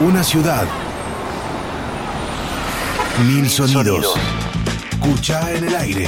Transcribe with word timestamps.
Una 0.00 0.22
ciudad. 0.22 0.64
Mil 3.26 3.50
sonidos. 3.50 4.14
Cuchá 5.00 5.52
en 5.52 5.64
el 5.64 5.74
aire. 5.74 6.04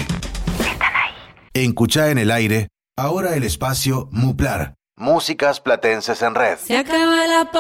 Están 0.61 0.95
ahí. 0.95 1.11
En 1.55 1.73
Cuchá 1.73 2.11
en 2.11 2.19
el 2.19 2.31
aire, 2.31 2.69
ahora 2.97 3.35
el 3.35 3.43
espacio 3.43 4.09
Muplar. 4.13 4.77
Músicas 4.97 5.61
platenses 5.61 6.23
en 6.23 6.37
red. 6.37 6.57
Se 6.59 6.77
acaba 6.77 7.27
la 7.27 7.51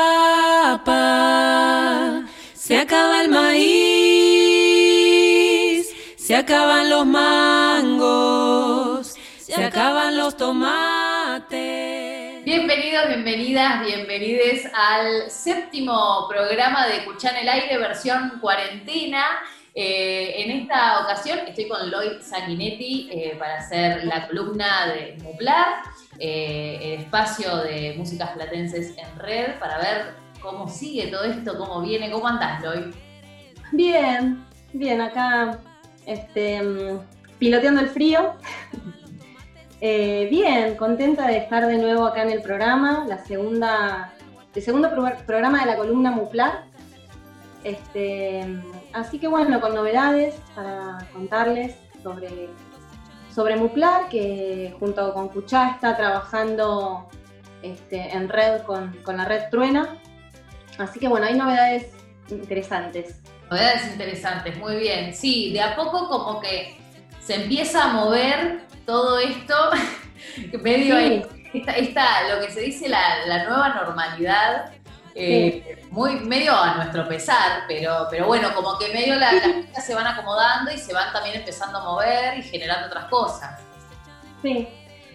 papa, 0.84 2.26
se 2.54 2.78
acaba 2.78 3.22
el 3.22 3.30
maíz, 3.30 3.66
se 6.16 6.36
acaban 6.36 6.90
los 6.90 7.06
mangos, 7.06 8.36
se 9.40 9.64
acaban 9.64 10.16
los 10.16 10.36
tomates. 10.36 10.89
Bienvenidos, 12.52 13.06
bienvenidas, 13.06 13.86
bienvenides 13.86 14.68
al 14.74 15.30
séptimo 15.30 16.26
programa 16.28 16.88
de 16.88 17.04
Cuchán 17.04 17.36
el 17.36 17.48
Aire, 17.48 17.78
versión 17.78 18.40
cuarentena. 18.40 19.22
Eh, 19.72 20.34
en 20.42 20.50
esta 20.50 20.98
ocasión 21.04 21.38
estoy 21.46 21.68
con 21.68 21.88
Lloyd 21.88 22.20
Sanguinetti 22.20 23.08
eh, 23.12 23.36
para 23.38 23.58
hacer 23.58 24.02
la 24.02 24.26
columna 24.26 24.88
de 24.88 25.16
Muplar, 25.22 25.84
eh, 26.18 26.80
el 26.82 27.00
espacio 27.02 27.58
de 27.58 27.94
músicas 27.96 28.30
platenses 28.30 28.98
en 28.98 29.16
red, 29.20 29.56
para 29.60 29.78
ver 29.78 30.14
cómo 30.42 30.68
sigue 30.68 31.06
todo 31.06 31.22
esto, 31.22 31.56
cómo 31.56 31.80
viene. 31.82 32.10
¿Cómo 32.10 32.26
andás, 32.26 32.64
Lloyd? 32.64 32.92
Bien, 33.70 34.44
bien, 34.72 35.00
acá 35.00 35.60
este, 36.04 36.60
mm, 36.60 36.98
piloteando 37.38 37.80
el 37.80 37.90
frío. 37.90 38.34
Eh, 39.80 40.28
bien, 40.30 40.76
contenta 40.76 41.26
de 41.26 41.38
estar 41.38 41.66
de 41.66 41.78
nuevo 41.78 42.06
acá 42.06 42.22
en 42.22 42.30
el 42.30 42.42
programa, 42.42 43.04
la 43.08 43.18
segunda, 43.24 44.12
el 44.54 44.62
segundo 44.62 44.90
pro- 44.90 45.16
programa 45.26 45.60
de 45.60 45.66
la 45.66 45.76
columna 45.76 46.10
Muplar. 46.10 46.64
Este, 47.64 48.46
así 48.92 49.18
que 49.18 49.28
bueno, 49.28 49.60
con 49.60 49.74
novedades 49.74 50.34
para 50.54 50.98
contarles 51.12 51.76
sobre, 52.02 52.48
sobre 53.34 53.56
Muplar, 53.56 54.08
que 54.08 54.74
junto 54.78 55.14
con 55.14 55.28
Cuchá 55.28 55.70
está 55.70 55.96
trabajando 55.96 57.08
este, 57.62 58.14
en 58.14 58.28
red 58.28 58.62
con, 58.62 58.92
con 59.02 59.16
la 59.16 59.24
red 59.24 59.44
Truena. 59.50 59.96
Así 60.78 60.98
que 60.98 61.08
bueno, 61.08 61.26
hay 61.26 61.34
novedades 61.34 61.90
interesantes. 62.30 63.20
Novedades 63.50 63.92
interesantes, 63.92 64.58
muy 64.58 64.76
bien. 64.76 65.14
Sí, 65.14 65.52
de 65.52 65.60
a 65.62 65.74
poco 65.74 66.08
como 66.08 66.40
que 66.40 66.79
se 67.30 67.36
empieza 67.36 67.84
a 67.84 67.88
mover 67.92 68.62
todo 68.84 69.20
esto, 69.20 69.54
medio 70.62 70.96
Sí. 70.98 71.22
esta, 71.54 71.72
esta- 71.72 72.34
lo 72.34 72.44
que 72.44 72.50
se 72.50 72.60
dice 72.60 72.88
la, 72.88 73.24
la 73.26 73.44
nueva 73.44 73.68
normalidad, 73.68 74.72
eh, 75.14 75.80
muy 75.92 76.16
medio 76.20 76.56
a 76.56 76.74
nuestro 76.74 77.06
pesar, 77.06 77.62
pero, 77.68 78.08
pero 78.10 78.26
bueno, 78.26 78.52
como 78.52 78.76
que 78.78 78.92
medio 78.92 79.14
la- 79.14 79.32
las 79.32 79.42
cosas 79.68 79.86
se 79.86 79.94
van 79.94 80.08
acomodando 80.08 80.72
y 80.72 80.78
se 80.78 80.92
van 80.92 81.12
también 81.12 81.36
empezando 81.36 81.78
a 81.78 81.84
mover 81.84 82.38
y 82.38 82.42
generando 82.42 82.88
otras 82.88 83.04
cosas. 83.04 83.60
Sí, 84.42 84.66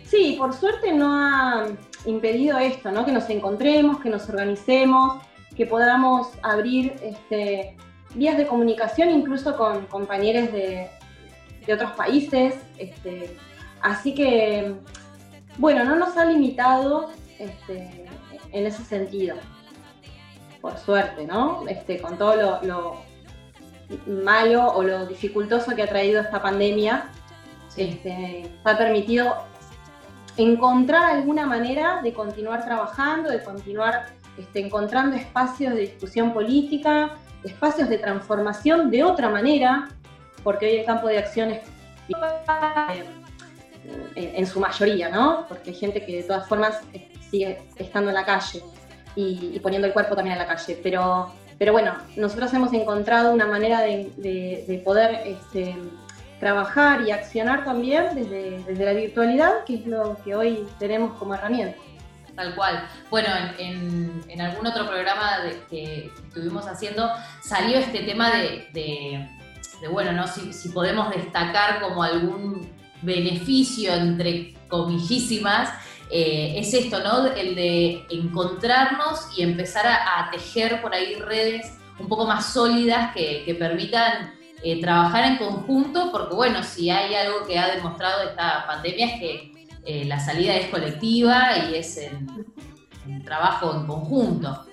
sí, 0.05 0.35
por 0.37 0.53
suerte 0.53 0.93
no 0.93 1.13
ha 1.13 1.65
impedido 2.05 2.57
esto, 2.59 2.91
¿no? 2.91 3.03
Que 3.05 3.11
nos 3.11 3.29
encontremos, 3.29 3.99
que 3.99 4.09
nos 4.09 4.29
organicemos, 4.29 5.21
que 5.53 5.65
podamos 5.65 6.29
abrir 6.43 6.95
este, 7.03 7.75
vías 8.13 8.37
de 8.37 8.47
comunicación 8.47 9.09
incluso 9.09 9.57
con 9.57 9.85
compañeros 9.87 10.49
de, 10.53 10.89
de 11.65 11.73
otros 11.73 11.91
países. 11.91 12.55
este, 12.77 13.37
así 13.81 14.13
que, 14.13 14.75
bueno, 15.57 15.83
no 15.83 15.95
nos 15.95 16.17
ha 16.17 16.25
limitado 16.25 17.11
este, 17.39 18.05
en 18.51 18.65
ese 18.65 18.83
sentido, 18.83 19.35
por 20.61 20.77
suerte, 20.77 21.25
¿no? 21.25 21.67
Este, 21.67 21.99
con 21.99 22.17
todo 22.17 22.35
lo, 22.35 22.63
lo 22.63 23.01
malo 24.07 24.67
o 24.67 24.83
lo 24.83 25.05
dificultoso 25.05 25.75
que 25.75 25.83
ha 25.83 25.87
traído 25.87 26.21
esta 26.21 26.41
pandemia, 26.41 27.09
este, 27.77 28.49
ha 28.63 28.77
permitido 28.77 29.35
encontrar 30.37 31.11
alguna 31.11 31.45
manera 31.45 32.01
de 32.01 32.13
continuar 32.13 32.65
trabajando, 32.65 33.29
de 33.29 33.43
continuar 33.43 34.07
este, 34.37 34.59
encontrando 34.59 35.15
espacios 35.15 35.73
de 35.73 35.81
discusión 35.81 36.33
política, 36.33 37.11
espacios 37.43 37.89
de 37.89 37.97
transformación 37.97 38.89
de 38.89 39.03
otra 39.03 39.29
manera, 39.29 39.89
porque 40.45 40.67
hoy 40.67 40.75
el 40.77 40.85
campo 40.85 41.07
de 41.07 41.17
acción 41.17 41.49
es 41.51 41.59
en, 44.15 44.47
su 44.47 44.59
mayoría, 44.59 45.09
¿no? 45.09 45.45
Porque 45.47 45.71
hay 45.71 45.75
gente 45.75 46.05
que 46.05 46.17
de 46.17 46.23
todas 46.23 46.47
formas 46.47 46.79
sigue 47.29 47.59
estando 47.77 48.09
en 48.11 48.15
la 48.15 48.25
calle 48.25 48.61
y, 49.15 49.59
poniendo 49.59 49.87
el 49.87 49.93
cuerpo 49.93 50.15
también 50.15 50.33
en 50.33 50.39
la 50.39 50.47
calle, 50.47 50.79
pero, 50.83 51.33
pero 51.57 51.71
bueno, 51.73 51.93
nosotros 52.15 52.53
hemos 52.53 52.71
encontrado 52.73 53.33
una 53.33 53.47
manera 53.47 53.81
de, 53.81 54.11
de- 54.17 54.65
de 54.67 54.77
poder 54.79 55.21
este, 55.25 55.75
trabajar 56.39 57.01
y 57.01 57.11
accionar 57.11 57.63
también 57.65 58.13
desde, 58.13 58.63
desde 58.63 58.85
la 58.85 58.93
virtualidad, 58.93 59.63
que 59.65 59.75
es 59.75 59.87
lo 59.87 60.17
que 60.23 60.35
hoy 60.35 60.67
tenemos 60.79 61.17
como 61.17 61.33
herramienta. 61.33 61.77
Tal 62.35 62.53
cual. 62.53 62.85
Bueno, 63.09 63.29
en, 63.57 64.21
en- 64.27 64.41
algún 64.41 64.67
otro 64.67 64.85
programa 64.87 65.37
que 65.69 66.11
estuvimos 66.27 66.67
haciendo 66.67 67.09
salió 67.41 67.77
este 67.77 68.03
tema 68.03 68.29
de, 68.35 68.67
de- 69.81 69.87
bueno, 69.87 70.11
¿no? 70.11 70.27
Si, 70.27 70.69
podemos 70.69 71.09
destacar 71.09 71.81
como 71.81 72.03
algún 72.03 72.69
beneficio, 73.01 73.93
entre 73.93 74.55
comillísimas, 74.67 75.69
eh, 76.09 76.53
es 76.57 76.73
esto, 76.73 76.99
¿no? 77.01 77.27
El 77.27 77.55
de 77.55 78.05
encontrarnos 78.09 79.37
y 79.37 79.43
empezar 79.43 79.85
a, 79.87 80.29
tejer 80.31 80.81
por 80.81 80.93
ahí 80.93 81.15
redes 81.15 81.73
un 81.99 82.07
poco 82.07 82.25
más 82.25 82.53
sólidas 82.53 83.13
que, 83.13 83.43
que 83.45 83.55
permitan 83.55 84.33
eh, 84.63 84.81
trabajar 84.81 85.25
en 85.25 85.37
conjunto, 85.37 86.11
porque 86.11 86.35
bueno, 86.35 86.63
si 86.63 86.89
hay 86.89 87.13
algo 87.13 87.45
que 87.45 87.57
ha 87.57 87.75
demostrado 87.75 88.29
esta 88.29 88.65
pandemia 88.65 89.05
es 89.07 89.19
que 89.19 89.53
eh, 89.85 90.05
la 90.05 90.19
salida 90.19 90.55
es 90.55 90.69
colectiva 90.69 91.51
y 91.69 91.75
es 91.75 91.97
en, 91.97 92.27
en 93.07 93.23
trabajo 93.23 93.75
en 93.75 93.85
conjunto. 93.85 94.65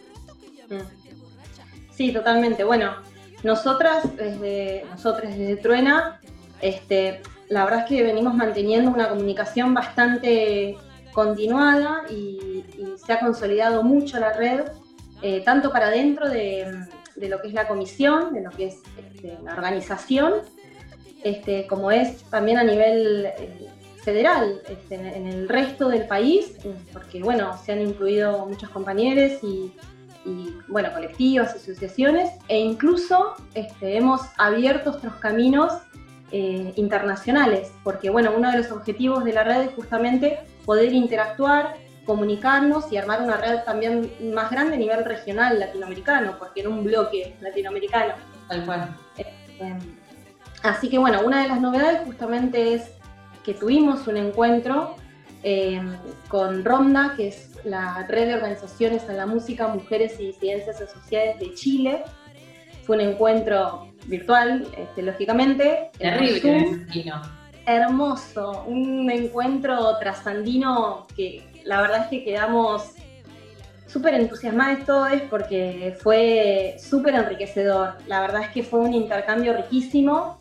Sí, 1.90 2.12
totalmente. 2.12 2.64
Bueno, 2.64 2.94
nosotras 3.42 4.16
desde, 4.16 4.84
nosotras 4.90 5.36
desde 5.36 5.56
Truena, 5.56 6.20
este, 6.60 7.22
la 7.48 7.64
verdad 7.64 7.80
es 7.80 7.86
que 7.86 8.02
venimos 8.02 8.34
manteniendo 8.34 8.90
una 8.90 9.08
comunicación 9.08 9.74
bastante 9.74 10.76
continuada 11.12 12.04
y, 12.10 12.64
se 13.04 13.12
ha 13.12 13.20
consolidado 13.20 13.82
mucho 13.82 14.18
la 14.20 14.32
red, 14.32 14.60
eh, 15.22 15.40
tanto 15.44 15.72
para 15.72 15.90
dentro 15.90 16.28
de, 16.28 16.86
lo 17.16 17.40
que 17.40 17.48
es 17.48 17.54
la 17.54 17.66
comisión, 17.66 18.32
de 18.32 18.42
lo 18.42 18.50
que 18.50 18.66
es 18.66 18.76
este, 18.96 19.38
la 19.42 19.54
organización, 19.54 20.34
este, 21.24 21.66
como 21.66 21.90
es 21.90 22.22
también 22.30 22.58
a 22.58 22.64
nivel 22.64 23.26
eh, 23.26 23.68
federal, 24.02 24.62
en, 24.90 25.06
en 25.06 25.26
el 25.26 25.48
resto 25.48 25.88
del 25.88 26.06
país, 26.06 26.54
eh, 26.64 26.74
porque 26.92 27.20
bueno, 27.22 27.56
se 27.64 27.72
han 27.72 27.80
incluido 27.80 28.46
muchos 28.46 28.70
compañeros 28.70 29.42
y, 29.42 29.72
y, 30.24 30.54
bueno, 30.68 30.92
colectivas, 30.92 31.54
asociaciones, 31.54 32.30
e 32.48 32.58
incluso 32.58 33.34
este, 33.54 33.96
hemos 33.96 34.22
abierto 34.38 34.90
otros 34.90 35.14
caminos 35.14 35.72
eh, 36.30 36.72
internacionales, 36.76 37.72
porque 37.84 38.08
bueno, 38.08 38.32
uno 38.36 38.50
de 38.50 38.58
los 38.58 38.70
objetivos 38.70 39.24
de 39.24 39.32
la 39.32 39.44
red 39.44 39.62
es 39.62 39.74
justamente 39.74 40.40
poder 40.64 40.92
interactuar, 40.92 41.76
comunicarnos 42.06 42.90
y 42.90 42.96
armar 42.96 43.22
una 43.22 43.36
red 43.36 43.60
también 43.64 44.10
más 44.32 44.50
grande 44.50 44.74
a 44.74 44.78
nivel 44.78 45.04
regional 45.04 45.60
latinoamericano, 45.60 46.38
porque 46.38 46.62
en 46.62 46.68
un 46.68 46.84
bloque 46.84 47.36
latinoamericano. 47.40 48.14
Tal 48.48 48.64
cual. 48.64 48.96
Eh, 49.18 49.78
así 50.62 50.88
que 50.88 50.98
bueno, 50.98 51.20
una 51.24 51.42
de 51.42 51.48
las 51.48 51.60
novedades 51.60 52.00
justamente 52.06 52.74
es 52.74 52.90
que 53.44 53.54
tuvimos 53.54 54.06
un 54.06 54.16
encuentro 54.16 54.96
eh, 55.42 55.82
con 56.28 56.64
Ronda, 56.64 57.14
que 57.16 57.28
es 57.28 57.51
la 57.64 58.06
red 58.08 58.28
de 58.28 58.34
organizaciones 58.34 59.08
en 59.08 59.16
la 59.16 59.26
música, 59.26 59.68
mujeres 59.68 60.18
y 60.18 60.26
disidencias 60.26 60.80
asociadas 60.80 61.38
de 61.38 61.54
Chile. 61.54 62.02
Fue 62.84 62.96
un 62.96 63.02
encuentro 63.02 63.92
virtual, 64.06 64.66
este, 64.76 65.02
lógicamente. 65.02 65.90
Terrible, 65.98 66.84
hermoso, 67.66 68.64
un 68.66 69.10
encuentro 69.10 69.96
trasandino 69.98 71.06
que 71.14 71.44
la 71.64 71.80
verdad 71.80 72.02
es 72.04 72.06
que 72.08 72.24
quedamos 72.24 72.94
súper 73.86 74.14
entusiasmados 74.14 74.86
todos 74.86 75.12
porque 75.28 75.96
fue 76.00 76.76
súper 76.78 77.14
enriquecedor. 77.14 77.98
La 78.06 78.20
verdad 78.20 78.42
es 78.42 78.48
que 78.48 78.62
fue 78.62 78.80
un 78.80 78.94
intercambio 78.94 79.54
riquísimo. 79.54 80.40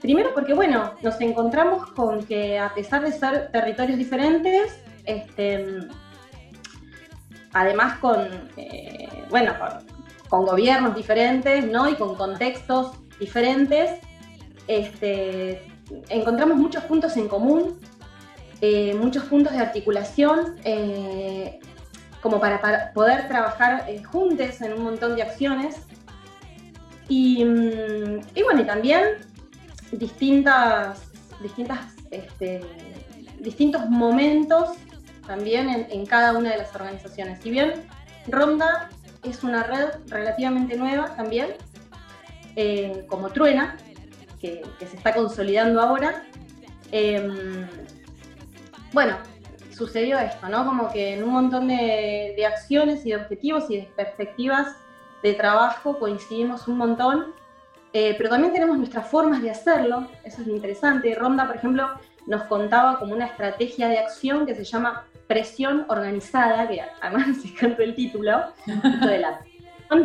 Primero 0.00 0.30
porque, 0.34 0.54
bueno, 0.54 0.94
nos 1.02 1.20
encontramos 1.20 1.90
con 1.92 2.24
que 2.24 2.58
a 2.58 2.72
pesar 2.74 3.02
de 3.02 3.12
ser 3.12 3.50
territorios 3.50 3.98
diferentes, 3.98 4.78
este, 5.04 5.80
además 7.52 7.98
con, 7.98 8.50
eh, 8.56 9.08
bueno, 9.30 9.52
con, 10.28 10.46
gobiernos 10.46 10.94
diferentes, 10.94 11.66
¿no? 11.66 11.88
Y 11.88 11.94
con 11.94 12.14
contextos 12.14 12.92
diferentes, 13.18 13.90
este, 14.66 15.62
encontramos 16.08 16.56
muchos 16.56 16.84
puntos 16.84 17.16
en 17.16 17.28
común, 17.28 17.78
eh, 18.60 18.94
muchos 18.94 19.24
puntos 19.24 19.52
de 19.52 19.58
articulación, 19.58 20.56
eh, 20.64 21.60
como 22.22 22.40
para, 22.40 22.92
poder 22.92 23.28
trabajar 23.28 23.86
juntos 24.10 24.60
en 24.60 24.72
un 24.74 24.84
montón 24.84 25.16
de 25.16 25.22
acciones. 25.22 25.76
Y, 27.08 27.44
mm, 27.44 28.20
bueno, 28.44 28.62
y 28.62 28.64
también 28.64 29.02
distintas, 29.90 31.02
distintas, 31.42 31.80
este, 32.10 32.62
distintos 33.40 33.90
momentos 33.90 34.78
también 35.26 35.86
en, 35.90 36.06
cada 36.06 36.32
una 36.36 36.50
de 36.50 36.58
las 36.58 36.74
organizaciones. 36.74 37.40
Si 37.42 37.50
bien 37.50 37.86
Ronda 38.28 38.90
es 39.22 39.42
una 39.42 39.62
red 39.62 39.90
relativamente 40.08 40.76
nueva 40.76 41.14
también, 41.16 41.48
eh, 42.56 43.04
como 43.08 43.30
Truena, 43.30 43.76
que, 44.40 44.62
se 44.80 44.96
está 44.96 45.14
consolidando 45.14 45.80
ahora, 45.80 46.24
em, 46.90 47.66
bueno, 48.92 49.16
sucedió 49.70 50.18
esto, 50.18 50.48
¿no? 50.48 50.64
Como 50.66 50.92
que 50.92 51.14
en 51.14 51.24
un 51.24 51.30
montón 51.30 51.68
de, 51.68 52.44
acciones 52.46 53.06
y 53.06 53.10
de 53.10 53.16
objetivos 53.16 53.70
y 53.70 53.76
de 53.78 53.82
perspectivas 53.96 54.76
de 55.22 55.34
trabajo 55.34 55.98
coincidimos 55.98 56.66
un 56.66 56.78
montón, 56.78 57.32
eh, 57.92 58.14
pero 58.18 58.30
también 58.30 58.52
tenemos 58.52 58.76
nuestras 58.76 59.06
formas 59.08 59.42
de 59.42 59.50
hacerlo, 59.50 60.08
eso 60.24 60.42
es 60.42 60.48
interesante. 60.48 61.14
Ronda, 61.14 61.46
por 61.46 61.56
ejemplo, 61.56 61.88
nos 62.26 62.42
contaba 62.44 62.98
como 62.98 63.14
una 63.14 63.26
estrategia 63.26 63.88
de 63.88 63.98
acción 63.98 64.46
que 64.46 64.54
se 64.54 64.64
llama 64.64 65.04
presión 65.26 65.86
organizada, 65.88 66.68
que 66.68 66.82
además 67.00 67.36
se 67.42 67.54
cantó 67.54 67.82
el 67.82 67.94
título, 67.94 68.52
de 68.66 69.18
la 69.18 69.40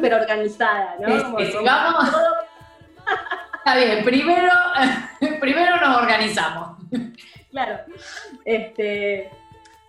pero 0.02 0.18
organizada, 0.18 0.96
¿no? 1.00 1.34
vamos. 1.64 2.10
Está 3.58 3.78
bien, 3.78 4.04
primero, 4.04 4.54
primero 5.40 5.78
nos 5.78 5.98
organizamos. 5.98 6.78
Claro. 7.52 7.80
Este, 8.46 9.30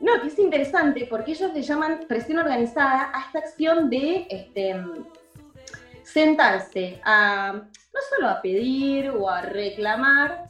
no, 0.01 0.21
que 0.21 0.29
es 0.29 0.39
interesante 0.39 1.07
porque 1.09 1.33
ellos 1.33 1.53
le 1.53 1.63
llaman 1.63 2.01
presión 2.09 2.39
organizada 2.39 3.11
a 3.13 3.27
esta 3.27 3.39
acción 3.39 3.91
de 3.91 4.27
este, 4.31 4.83
sentarse 6.03 7.01
a 7.05 7.53
no 7.55 8.01
solo 8.11 8.29
a 8.29 8.43
pedir 8.43 9.11
o 9.11 9.29
a 9.29 9.43
reclamar, 9.43 10.49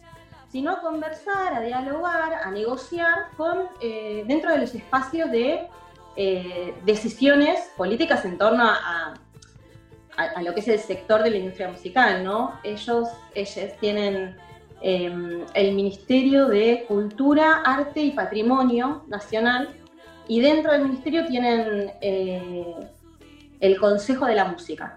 sino 0.51 0.73
a 0.73 0.81
conversar, 0.81 1.55
a 1.55 1.61
dialogar, 1.61 2.35
a 2.45 2.51
negociar 2.51 3.31
con, 3.37 3.69
eh, 3.81 4.25
dentro 4.27 4.51
de 4.51 4.59
los 4.59 4.75
espacios 4.75 5.31
de 5.31 5.69
eh, 6.17 6.75
decisiones 6.85 7.71
políticas 7.77 8.25
en 8.25 8.39
torno 8.39 8.65
a, 8.65 9.15
a, 10.17 10.43
lo 10.43 10.53
que 10.55 10.61
es 10.61 10.69
el 10.69 10.79
sector 10.81 11.23
de 11.23 11.31
la 11.31 11.37
industria 11.37 11.69
musical, 11.69 12.25
¿no? 12.25 12.59
Ellos, 12.65 13.09
ellas 13.35 13.77
tienen 13.79 14.37
Em, 14.81 15.45
el 15.55 15.75
Ministerio 15.75 16.47
de 16.47 16.85
Cultura, 16.87 17.63
Arte 17.65 18.01
y 18.01 18.13
Patrimonio 18.13 19.03
Nacional 19.09 19.75
y 20.29 20.41
dentro 20.41 20.71
del 20.71 20.85
ministerio 20.85 21.27
tienen 21.27 21.93
eh, 22.01 22.77
el 23.59 23.77
Consejo 23.77 24.27
de 24.27 24.37
la 24.37 24.45
Música. 24.45 24.95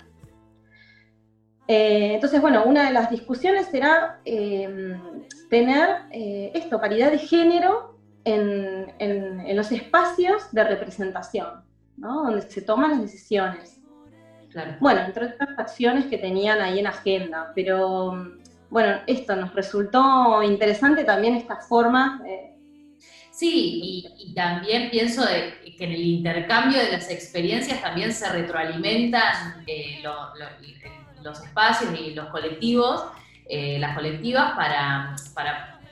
Eh, 1.73 2.15
entonces, 2.15 2.41
bueno, 2.41 2.65
una 2.65 2.83
de 2.83 2.91
las 2.91 3.09
discusiones 3.09 3.67
será 3.67 4.19
em, 4.25 4.99
tener 5.49 6.01
eh, 6.11 6.51
esto, 6.53 6.81
paridad 6.81 7.11
de 7.11 7.17
género 7.17 7.97
en, 8.25 9.55
los 9.55 9.71
espacios 9.71 10.51
de 10.51 10.65
representación, 10.65 11.63
donde 11.95 12.41
se 12.41 12.61
toman 12.61 12.91
las 12.91 13.01
decisiones. 13.03 13.79
Bueno, 14.81 14.99
entre 14.99 15.27
otras 15.27 15.57
acciones 15.57 16.07
que 16.07 16.17
tenían 16.17 16.59
ahí 16.59 16.79
en 16.79 16.87
agenda, 16.87 17.53
pero 17.55 18.37
bueno, 18.69 18.97
esto 19.07 19.37
nos 19.37 19.53
resultó 19.53 20.43
interesante 20.43 21.05
también 21.05 21.35
esta 21.35 21.55
forma. 21.55 22.21
Sí, 23.31 24.03
y, 24.19 24.33
también 24.33 24.89
pienso 24.91 25.23
que 25.25 25.85
en 25.85 25.91
el 25.93 26.01
intercambio 26.01 26.79
de 26.79 26.91
las 26.91 27.09
experiencias 27.09 27.81
también 27.81 28.11
se 28.11 28.29
retroalimentan 28.29 29.63
eh, 29.65 30.01
los 31.23 31.41
espacios 31.41 31.97
y 31.99 32.13
los 32.13 32.27
colectivos, 32.27 33.03
eh, 33.47 33.77
las 33.79 33.95
colectivas, 33.95 34.53
para, 34.53 35.15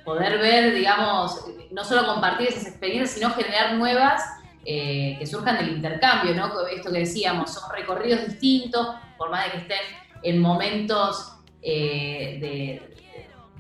poder 0.06 0.40
ver, 0.40 0.74
digamos, 0.74 1.46
no 1.72 1.84
solo 1.84 2.06
compartir 2.06 2.48
esas 2.48 2.66
experiencias, 2.66 3.12
sino 3.12 3.30
generar 3.32 3.74
nuevas 3.74 4.24
eh, 4.66 5.16
que 5.20 5.28
surjan 5.28 5.58
del 5.58 5.70
intercambio, 5.70 6.34
¿no? 6.34 6.68
Esto 6.68 6.92
que 6.92 7.00
decíamos, 7.00 7.54
son 7.54 7.72
recorridos 7.72 8.26
distintos, 8.26 8.96
por 9.18 9.30
más 9.30 9.46
de 9.46 9.52
que 9.52 9.58
estén 9.58 9.82
en 10.24 10.40
momentos 10.40 11.34
eh, 11.62 12.38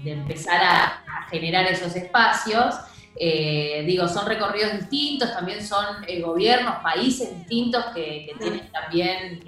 de, 0.04 0.12
empezar 0.12 0.62
a, 0.64 1.28
generar 1.30 1.66
esos 1.68 1.96
espacios. 1.96 2.76
Eh, 3.16 3.84
digo, 3.86 4.08
son 4.08 4.26
recorridos 4.26 4.74
distintos, 4.74 5.32
también 5.34 5.64
son 5.64 5.86
gobiernos, 6.22 6.76
países 6.82 7.38
distintos 7.38 7.86
que, 7.94 8.34
tienen 8.40 8.72
también 8.72 9.40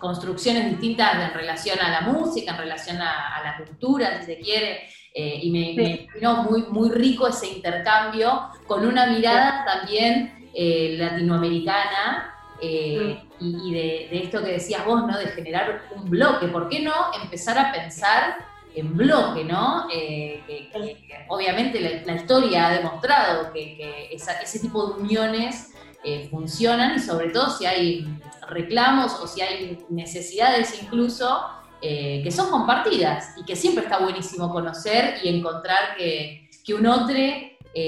construcciones 0.00 0.70
distintas 0.70 1.14
en 1.14 1.34
relación 1.34 1.78
a 1.78 1.90
la 1.90 2.00
música, 2.00 2.52
en 2.52 2.58
relación 2.58 2.96
a, 2.98 3.42
la 3.44 3.56
cultura, 3.64 4.20
si 4.20 4.26
se 4.26 4.38
quiere. 4.38 4.88
y 5.14 5.50
me, 5.50 6.08
vino 6.14 6.42
muy, 6.44 6.62
muy 6.62 6.90
rico 6.90 7.28
ese 7.28 7.48
intercambio 7.48 8.48
con 8.66 8.86
una 8.86 9.06
mirada 9.06 9.64
también 9.64 10.50
latinoamericana 10.54 12.30
eh, 12.60 13.18
y, 13.40 13.72
de, 13.72 14.22
esto 14.22 14.42
que 14.44 14.52
decías 14.52 14.84
vos, 14.84 15.06
¿no? 15.06 15.18
De 15.18 15.26
generar 15.28 15.82
un 15.94 16.10
bloque. 16.10 16.46
¿Por 16.48 16.68
qué 16.68 16.80
no 16.80 16.92
empezar 17.22 17.58
a 17.58 17.72
pensar 17.72 18.36
en 18.74 18.96
bloque, 18.96 19.44
¿no? 19.44 19.86
Eh, 19.92 20.42
que, 20.46 21.24
obviamente 21.28 22.02
la, 22.04 22.14
historia 22.14 22.68
ha 22.68 22.72
demostrado 22.72 23.52
que, 23.52 24.10
ese 24.12 24.58
tipo 24.58 24.86
de 24.88 25.02
uniones 25.02 25.72
eh, 26.04 26.28
funcionan 26.30 26.96
y 26.96 26.98
sobre 26.98 27.30
todo 27.30 27.50
si 27.50 27.66
hay 27.66 28.06
reclamos 28.48 29.14
o 29.20 29.26
si 29.26 29.40
hay 29.42 29.84
necesidades 29.88 30.82
incluso 30.82 31.46
que 31.80 32.30
son 32.30 32.50
compartidas 32.50 33.38
y 33.38 33.44
que 33.44 33.56
siempre 33.56 33.84
está 33.84 34.00
buenísimo 34.00 34.52
conocer 34.52 35.14
y 35.22 35.34
encontrar 35.34 35.96
que, 35.96 36.50
un 36.78 36.86
otro 36.86 37.16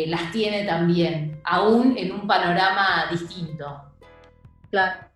las 0.07 0.33
tiene 0.33 0.65
también, 0.65 1.41
aún 1.45 1.97
en 1.97 2.11
un 2.11 2.27
panorama 2.27 3.07
distinto. 3.11 3.83
Claro. 4.71 5.13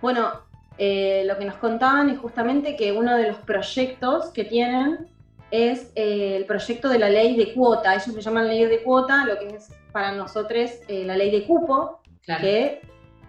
Bueno, 0.00 0.32
eh, 0.76 1.22
lo 1.26 1.38
que 1.38 1.44
nos 1.44 1.54
contaban 1.56 2.10
es 2.10 2.18
justamente 2.18 2.76
que 2.76 2.92
uno 2.92 3.16
de 3.16 3.28
los 3.28 3.36
proyectos 3.38 4.30
que 4.30 4.44
tienen 4.44 5.06
es 5.50 5.92
eh, 5.94 6.36
el 6.36 6.46
proyecto 6.46 6.88
de 6.88 6.98
la 6.98 7.08
ley 7.08 7.36
de 7.36 7.54
cuota. 7.54 7.94
Ellos 7.94 8.08
le 8.08 8.20
llaman 8.20 8.48
ley 8.48 8.64
de 8.64 8.82
cuota, 8.82 9.24
lo 9.24 9.38
que 9.38 9.56
es 9.56 9.72
para 9.92 10.12
nosotros 10.12 10.72
eh, 10.88 11.04
la 11.06 11.16
ley 11.16 11.30
de 11.30 11.46
cupo, 11.46 12.00
que 12.26 12.82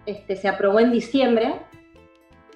este, 0.06 0.36
se 0.36 0.48
aprobó 0.48 0.80
en 0.80 0.92
diciembre 0.92 1.54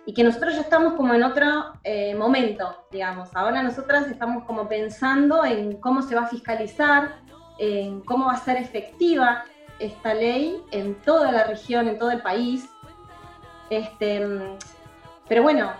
y 0.06 0.14
que 0.14 0.24
nosotros 0.24 0.54
ya 0.54 0.62
estamos 0.62 0.94
como 0.94 1.14
en 1.14 1.22
otro 1.22 1.74
momento, 2.16 2.86
digamos. 2.90 3.28
Ahora 3.34 3.62
nosotras 3.62 4.06
estamos 4.08 4.44
como 4.44 4.68
pensando 4.68 5.44
en 5.44 5.76
cómo 5.80 6.02
se 6.02 6.14
va 6.14 6.22
a 6.22 6.26
fiscalizar, 6.26 7.16
en 7.58 8.00
cómo 8.00 8.26
va 8.26 8.32
a 8.32 8.38
ser 8.38 8.56
efectiva 8.56 9.44
esta 9.78 10.14
ley 10.14 10.62
en 10.70 10.94
toda 11.02 11.32
la 11.32 11.44
región, 11.44 11.88
en 11.88 11.98
todo 11.98 12.10
el 12.10 12.22
país. 12.22 12.68
Este, 13.68 14.26
pero 15.28 15.42
bueno, 15.42 15.72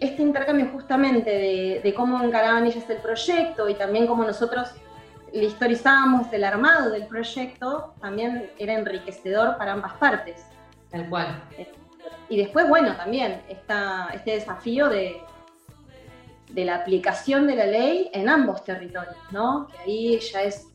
este 0.00 0.22
intercambio 0.22 0.68
justamente 0.72 1.80
de, 1.82 1.94
cómo 1.94 2.22
encaraban 2.22 2.66
ellas 2.66 2.88
el 2.88 2.98
proyecto 2.98 3.68
y 3.68 3.74
también 3.74 4.06
cómo 4.06 4.24
nosotros 4.24 4.70
le 5.34 5.46
historizábamos 5.46 6.32
el 6.32 6.44
armado 6.44 6.90
del 6.90 7.06
proyecto, 7.06 7.94
también 8.00 8.50
era 8.58 8.74
enriquecedor 8.74 9.58
para 9.58 9.72
ambas 9.72 9.94
partes. 9.94 10.46
Tal 10.90 11.08
cual. 11.08 11.42
Y 12.28 12.38
después, 12.38 12.68
bueno, 12.68 12.96
también 12.96 13.42
está 13.48 14.08
este 14.14 14.32
desafío 14.32 14.88
de, 14.88 15.20
de 16.50 16.64
la 16.64 16.76
aplicación 16.76 17.46
de 17.46 17.56
la 17.56 17.66
ley 17.66 18.10
en 18.12 18.28
ambos 18.28 18.64
territorios, 18.64 19.16
¿no? 19.32 19.66
Que 19.68 19.78
ahí 19.78 20.20
ya 20.20 20.42
es, 20.42 20.68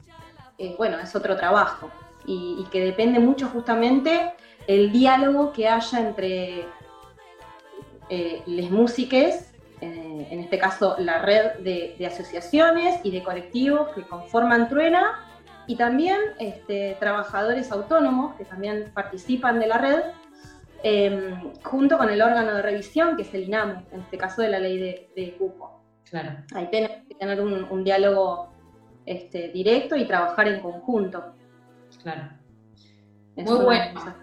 eh, 0.57 0.75
bueno, 0.77 0.99
es 0.99 1.15
otro 1.15 1.37
trabajo 1.37 1.89
y, 2.25 2.57
y 2.59 2.69
que 2.69 2.83
depende 2.83 3.19
mucho 3.19 3.47
justamente 3.47 4.33
el 4.67 4.91
diálogo 4.91 5.53
que 5.53 5.67
haya 5.67 5.99
entre 5.99 6.65
eh, 8.09 8.43
les 8.45 8.69
músiques, 8.71 9.48
eh, 9.81 10.27
en 10.29 10.39
este 10.39 10.57
caso 10.57 10.95
la 10.99 11.21
red 11.21 11.59
de, 11.59 12.05
asociaciones 12.05 12.99
y 13.03 13.11
de 13.11 13.23
colectivos 13.23 13.89
que 13.95 14.03
conforman 14.03 14.67
Truena, 14.69 15.25
y 15.67 15.75
también 15.75 16.17
este, 16.39 16.97
trabajadores 16.99 17.71
autónomos 17.71 18.35
que 18.35 18.45
también 18.45 18.91
participan 18.93 19.59
de 19.59 19.67
la 19.67 19.77
red, 19.77 19.99
em, 20.81 21.53
junto 21.63 21.97
con 21.97 22.09
el 22.09 22.21
órgano 22.21 22.55
de 22.55 22.61
revisión, 22.63 23.15
que 23.15 23.21
es 23.21 23.33
el 23.35 23.43
INAMU, 23.43 23.83
en 23.91 24.01
este 24.01 24.17
caso 24.17 24.41
de 24.41 24.49
la 24.49 24.59
ley 24.59 24.79
de, 25.15 25.35
cupo. 25.37 25.83
Claro. 26.09 26.43
Ahí 26.55 26.67
tenemos 26.71 26.97
que 27.07 27.13
tener 27.13 27.39
un, 27.39 27.83
diálogo 27.83 28.51
este, 29.05 29.49
directo 29.49 29.95
y 29.95 30.05
trabajar 30.05 30.47
en 30.47 30.59
conjunto. 30.59 31.35
Claro. 32.01 32.29
Muy 33.35 33.63
bueno. 33.63 34.15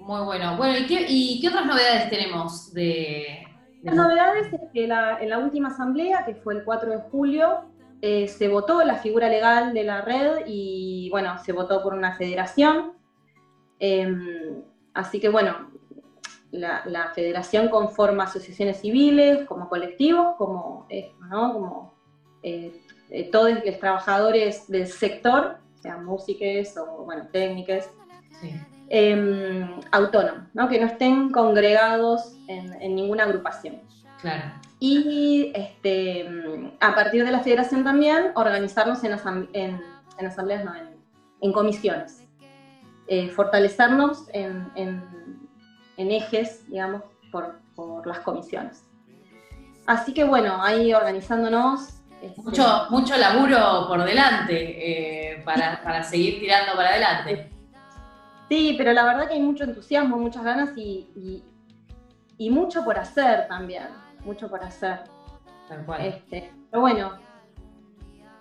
Muy 0.00 0.24
bueno. 0.24 0.56
Bueno, 0.56 0.86
¿y 0.88 1.38
qué, 1.38 1.48
otras 1.48 1.66
novedades 1.66 2.08
tenemos 2.08 2.72
de, 2.72 3.46
Las 3.82 3.94
novedades 3.94 4.52
es 4.52 4.60
que 4.72 4.84
en 4.84 5.28
la 5.30 5.38
última 5.38 5.68
asamblea, 5.68 6.24
que 6.24 6.34
fue 6.34 6.54
el 6.54 6.64
4 6.64 6.90
de 6.90 6.98
julio, 7.10 7.64
eh, 8.00 8.28
se 8.28 8.48
votó 8.48 8.82
la 8.84 8.96
figura 8.96 9.28
legal 9.28 9.74
de 9.74 9.82
la 9.82 10.02
red 10.02 10.44
y, 10.46 11.08
bueno, 11.10 11.36
se 11.38 11.52
votó 11.52 11.82
por 11.82 11.94
una 11.94 12.16
federación. 12.16 12.92
Em, 13.80 14.62
así 14.94 15.20
que 15.20 15.28
bueno, 15.28 15.70
la, 16.52 17.12
federación 17.14 17.68
conforma 17.68 18.24
asociaciones 18.24 18.80
civiles, 18.80 19.46
como 19.46 19.68
colectivos, 19.68 20.36
como, 20.36 20.86
¿no? 21.28 21.52
como 21.52 21.94
eh, 22.42 22.80
eh, 23.10 23.30
todos 23.30 23.50
los 23.52 23.78
trabajadores 23.78 24.68
del 24.68 24.86
sector, 24.86 25.58
sean 25.74 26.04
músicos 26.04 26.76
o 26.76 27.04
bueno, 27.04 27.28
técnicos, 27.32 27.88
em, 28.90 29.80
autónomos, 29.90 30.44
¿no? 30.54 30.68
que 30.68 30.80
no 30.80 30.86
estén 30.86 31.30
congregados 31.30 32.36
en, 32.46 32.94
ninguna 32.94 33.24
agrupación. 33.24 33.80
Claro. 34.20 34.52
Y 34.80 35.52
este, 35.54 36.28
a 36.80 36.94
partir 36.94 37.24
de 37.24 37.30
la 37.30 37.40
federación 37.40 37.84
también 37.84 38.32
organizarnos 38.34 39.02
en, 39.04 39.16
en, 39.52 39.82
en 40.18 40.26
asambleas, 40.26 40.64
no, 40.64 40.72
en, 41.40 41.52
comisiones. 41.52 42.24
Eh, 43.06 43.28
fortalecernos 43.30 44.26
en, 44.32 44.70
en 45.98 46.12
ejes, 46.12 46.66
digamos, 46.68 47.02
por, 47.30 47.58
por, 47.74 48.06
las 48.06 48.20
comisiones. 48.20 48.84
Así 49.86 50.14
que 50.14 50.24
bueno, 50.24 50.62
ahí 50.62 50.94
organizándonos. 50.94 52.00
Este, 52.22 52.40
mucho, 52.40 52.86
mucho 52.90 53.16
laburo 53.16 53.86
por 53.86 54.04
delante 54.04 55.34
eh, 55.34 55.42
para, 55.44 55.82
para, 55.82 56.02
seguir 56.02 56.40
tirando 56.40 56.74
para 56.74 56.90
adelante. 56.90 57.50
Sí, 58.48 58.74
pero 58.78 58.92
la 58.92 59.04
verdad 59.04 59.28
que 59.28 59.34
hay 59.34 59.40
mucho 59.40 59.64
entusiasmo, 59.64 60.16
muchas 60.16 60.42
ganas 60.42 60.70
y, 60.76 61.42
y, 62.38 62.50
mucho 62.50 62.84
por 62.84 62.98
hacer 62.98 63.46
también, 63.48 63.88
mucho 64.24 64.48
por 64.48 64.62
hacer. 64.62 65.00
Tal 65.68 65.84
cual. 65.84 66.06
Este, 66.06 66.50
pero 66.70 66.80
bueno, 66.80 67.12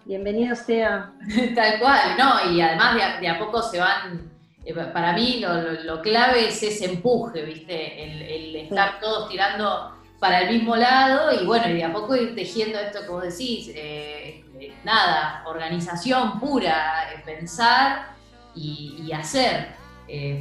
bienvenido 0.06 0.56
sea. 0.56 1.12
Tal 1.56 1.80
cual, 1.80 2.18
¿no? 2.18 2.52
Y 2.52 2.62
además 2.62 3.20
de 3.20 3.28
a 3.28 3.38
poco 3.38 3.62
se 3.62 3.80
van 3.80 4.38
eh, 4.68 4.74
para 4.74 5.14
mí 5.14 5.42
lo, 5.86 6.02
clave 6.02 6.50
es 6.50 6.62
ese 6.62 6.86
empuje, 6.86 7.42
¿viste? 7.44 8.04
El, 8.04 8.56
estar 8.58 9.00
todos 9.00 9.30
tirando 9.30 9.94
para 10.20 10.42
el 10.42 10.50
mismo 10.58 10.76
lado 10.76 11.32
y 11.32 11.46
bueno, 11.46 11.70
y 11.70 11.76
de 11.76 11.84
a 11.86 11.94
poco 11.94 12.16
ir 12.16 12.36
tejiendo 12.36 12.78
esto 12.78 13.02
que 13.02 13.08
vos 13.08 13.24
decís, 13.24 13.70
eh, 13.74 14.44
eh, 14.60 14.74
nada, 14.84 15.44
organización 15.46 16.38
pura, 16.38 17.08
pensar 17.24 18.10
y, 18.56 19.10
hacer, 19.14 19.70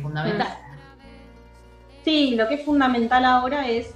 fundamental. 0.02 0.58
Sí, 2.04 2.36
lo 2.36 2.48
que 2.48 2.54
es 2.54 2.64
fundamental 2.64 3.24
ahora 3.24 3.68
es 3.68 3.94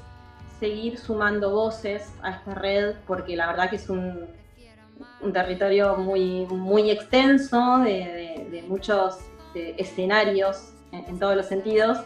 seguir 0.58 0.98
sumando 0.98 1.50
voces 1.50 2.12
a 2.22 2.30
esta 2.30 2.54
red, 2.54 2.94
porque 3.06 3.36
la 3.36 3.46
verdad 3.46 3.70
que 3.70 3.76
es 3.76 3.88
un, 3.88 4.28
territorio 5.32 5.96
muy, 5.96 6.46
muy 6.46 6.90
extenso, 6.90 7.78
de 7.78 8.64
muchos 8.68 9.18
escenarios 9.54 10.72
en, 10.92 11.18
todos 11.18 11.36
los 11.36 11.46
sentidos. 11.46 11.98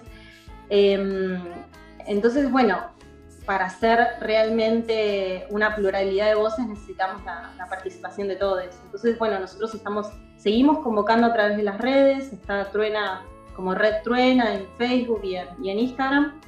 Em, 0.68 1.42
entonces, 2.06 2.50
bueno, 2.50 2.78
para 3.46 3.66
hacer 3.66 3.98
realmente 4.20 5.46
una 5.50 5.74
pluralidad 5.76 6.28
de 6.28 6.34
voces 6.34 6.66
necesitamos 6.66 7.24
la, 7.24 7.66
participación 7.68 8.28
de 8.28 8.36
todos. 8.36 8.64
Entonces, 8.84 9.18
bueno, 9.18 9.38
nosotros 9.38 9.74
estamos, 9.74 10.08
seguimos 10.36 10.78
convocando 10.78 11.26
a 11.26 11.32
través 11.32 11.56
de 11.56 11.62
las 11.62 11.78
redes, 11.78 12.32
está 12.32 12.70
Truena 12.70 13.22
como 13.54 13.74
Red 13.74 14.02
Truena 14.02 14.54
en 14.54 14.66
Facebook 14.78 15.20
y 15.24 15.36
en, 15.36 15.78
Instagram. 15.78 16.40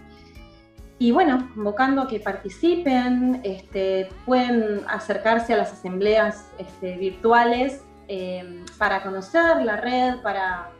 Y 0.99 1.13
bueno, 1.13 1.51
convocando 1.55 2.03
a 2.03 2.09
que 2.09 2.21
participen, 2.21 3.41
este, 3.45 4.09
pueden 4.25 4.83
acercarse 4.89 5.53
a 5.53 5.59
las 5.59 5.73
asambleas 5.73 6.51
este, 6.59 6.97
virtuales 6.97 7.83
em, 8.09 8.65
para 8.79 9.03
conocer 9.03 9.63
la 9.63 9.77
red, 9.77 10.21
para 10.23 10.71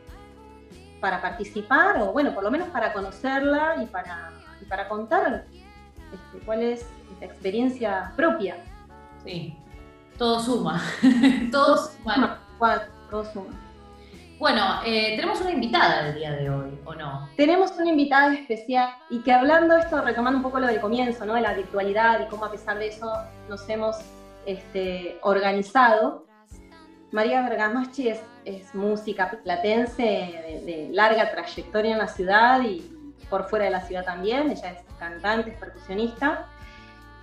para 1.01 1.21
participar 1.21 2.01
o 2.03 2.13
bueno, 2.13 2.35
por 2.35 2.43
lo 2.43 2.51
menos 2.51 2.69
para 2.69 2.93
conocerla 2.93 3.77
y 3.83 3.87
para, 3.87 4.33
para 4.69 4.89
contar 4.89 5.47
este, 6.13 6.45
cuál 6.45 6.63
es 6.63 6.87
la 7.21 7.27
experiencia 7.27 8.13
propia. 8.17 8.57
Sí, 9.25 9.57
todo 10.19 10.41
suma, 10.41 10.83
todo, 11.53 11.77
suma. 11.77 12.41
todo 13.11 13.25
suma. 13.33 13.66
Bueno, 14.39 14.81
eh, 14.85 15.15
tenemos 15.17 15.41
una 15.41 15.51
invitada 15.51 16.09
el 16.09 16.15
día 16.15 16.33
de 16.33 16.51
hoy, 16.51 16.79
¿o 16.85 16.95
no? 16.95 17.29
Tenemos 17.37 17.73
una 17.73 17.91
invitada 17.91 18.35
especial 18.35 18.91
y 19.09 19.21
que 19.21 19.33
hablando 19.33 19.77
esto, 19.77 20.01
retomando 20.03 20.39
un 20.39 20.43
poco 20.43 20.61
lo 20.61 20.67
del 20.67 20.81
comienzo, 20.81 21.25
¿no? 21.25 21.35
De 21.35 21.41
la 21.41 21.55
virtualidad 21.55 22.21
y 22.21 22.29
cómo 22.29 22.45
a 22.45 22.51
pesar 22.51 22.79
de 22.79 22.89
eso 22.89 23.11
nos 23.49 23.69
hemos 23.69 23.97
este, 24.45 25.19
organizado. 25.23 26.27
María 27.13 27.49
Bergamaschi 27.49 28.09
es 28.09 28.21
es 28.47 28.75
música 28.75 29.31
platense 29.43 30.03
de, 30.65 30.89
larga 30.93 31.31
trayectoria 31.33 31.93
en 31.93 31.99
la 31.99 32.09
ciudad 32.09 32.63
y 32.63 32.81
por 33.29 33.49
fuera 33.49 33.67
de 33.67 33.73
la 33.73 33.81
ciudad 33.81 34.05
también. 34.05 34.51
Ella 34.51 34.71
es 34.71 34.99
cantante, 34.99 35.51
es 35.51 35.59
percusionista. 35.59 36.47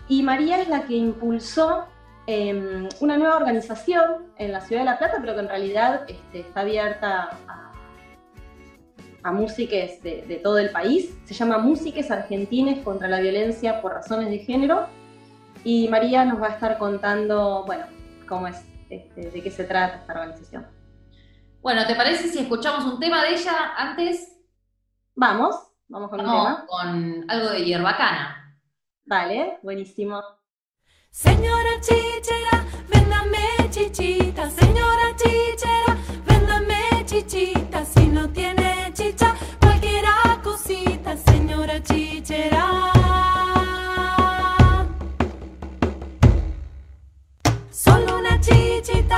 Y 0.10 0.22
María 0.22 0.62
es 0.62 0.68
la 0.68 0.84
que 0.84 0.96
impulsó 0.96 1.86
em, 2.28 2.88
una 3.00 3.18
nueva 3.18 3.38
organización 3.38 4.34
en 4.38 4.52
la 4.52 4.62
ciudad 4.62 4.82
de 4.82 4.86
La 4.86 4.98
Plata, 4.98 5.18
pero 5.22 5.34
que 5.34 5.42
en 5.42 5.50
realidad 5.50 6.06
este, 6.08 6.42
está 6.42 6.62
abierta 6.62 7.30
a, 7.48 7.64
a 9.24 9.32
músicos 9.32 10.02
de, 10.04 10.40
todo 10.44 10.58
el 10.58 10.70
país. 10.70 11.18
Se 11.26 11.34
llama 11.34 11.58
Músiques 11.58 12.12
Argentines 12.12 12.84
contra 12.84 13.08
la 13.08 13.20
Violencia 13.20 13.82
por 13.82 13.94
Razones 13.94 14.30
de 14.30 14.40
Género. 14.40 14.88
Y 15.64 15.88
María 15.88 16.26
nos 16.26 16.42
va 16.42 16.48
a 16.48 16.52
estar 16.52 16.78
contando, 16.78 17.64
bueno, 17.66 17.86
cómo 18.28 18.48
es, 18.48 18.62
este, 18.90 19.32
de 19.32 19.42
qué 19.42 19.50
se 19.50 19.64
trata 19.64 19.98
esta 19.98 20.14
organización. 20.14 20.68
Bueno, 21.62 21.88
¿te 21.88 21.96
parece 21.96 22.28
si 22.28 22.40
escuchamos 22.40 22.84
un 22.84 23.00
tema 23.00 23.24
de 23.24 23.36
ella 23.36 23.74
antes? 23.78 24.38
Vamos, 25.16 25.56
vamos 25.88 26.10
con 26.10 26.20
un 26.20 26.26
tema. 26.26 26.66
Con 26.68 27.26
algo 27.30 27.50
de 27.52 27.64
hierbacana. 27.64 28.60
Vale, 29.06 29.60
buenísimo. 29.64 30.22
Señora 31.16 31.80
chichera, 31.80 32.66
véndame 32.90 33.70
chichita. 33.70 34.50
Señora 34.50 35.16
chichera, 35.16 35.96
véndame 36.26 37.06
chichita. 37.06 37.86
Si 37.86 38.08
no 38.08 38.28
tiene 38.30 38.92
chicha, 38.96 39.36
cualquiera 39.62 40.40
cosita. 40.44 41.16
Señora 41.16 41.80
chichera. 41.84 42.66
Solo 47.70 48.18
una 48.18 48.40
chichita 48.40 49.16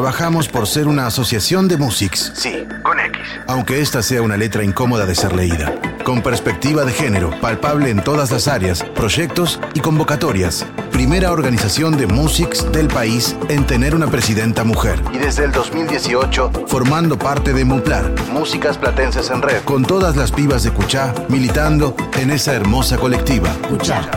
Trabajamos 0.00 0.48
por 0.48 0.66
ser 0.66 0.88
una 0.88 1.06
asociación 1.06 1.68
de 1.68 1.76
músics. 1.76 2.32
Sí, 2.34 2.66
con 2.82 2.98
X. 2.98 3.20
Aunque 3.46 3.82
esta 3.82 4.02
sea 4.02 4.22
una 4.22 4.38
letra 4.38 4.64
incómoda 4.64 5.04
de 5.04 5.14
ser 5.14 5.34
leída. 5.34 5.74
Con 6.04 6.22
perspectiva 6.22 6.86
de 6.86 6.92
género, 6.94 7.38
palpable 7.42 7.90
en 7.90 8.02
todas 8.02 8.30
las 8.30 8.48
áreas, 8.48 8.82
proyectos 8.94 9.60
y 9.74 9.80
convocatorias. 9.80 10.64
Primera 10.90 11.32
organización 11.32 11.98
de 11.98 12.06
músics 12.06 12.72
del 12.72 12.88
país 12.88 13.36
en 13.50 13.66
tener 13.66 13.94
una 13.94 14.06
presidenta 14.06 14.64
mujer. 14.64 15.02
Y 15.12 15.18
desde 15.18 15.44
el 15.44 15.52
2018, 15.52 16.50
formando 16.66 17.18
parte 17.18 17.52
de 17.52 17.66
Muplar. 17.66 18.10
Músicas 18.32 18.78
Platenses 18.78 19.28
en 19.28 19.42
Red. 19.42 19.64
Con 19.64 19.84
todas 19.84 20.16
las 20.16 20.32
pibas 20.32 20.62
de 20.62 20.70
Cuchá 20.70 21.12
militando 21.28 21.94
en 22.14 22.30
esa 22.30 22.54
hermosa 22.54 22.96
colectiva. 22.96 23.54
Cuchá. 23.68 24.08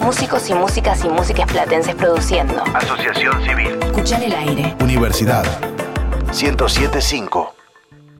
Músicos 0.00 0.48
y 0.48 0.54
músicas 0.54 1.04
y 1.04 1.08
músicas 1.08 1.52
platenses 1.52 1.94
produciendo. 1.94 2.64
Asociación 2.74 3.42
Civil. 3.42 3.78
Escuchar 3.82 4.22
el 4.22 4.32
aire. 4.32 4.74
Universidad. 4.80 5.44
1075. 6.32 7.54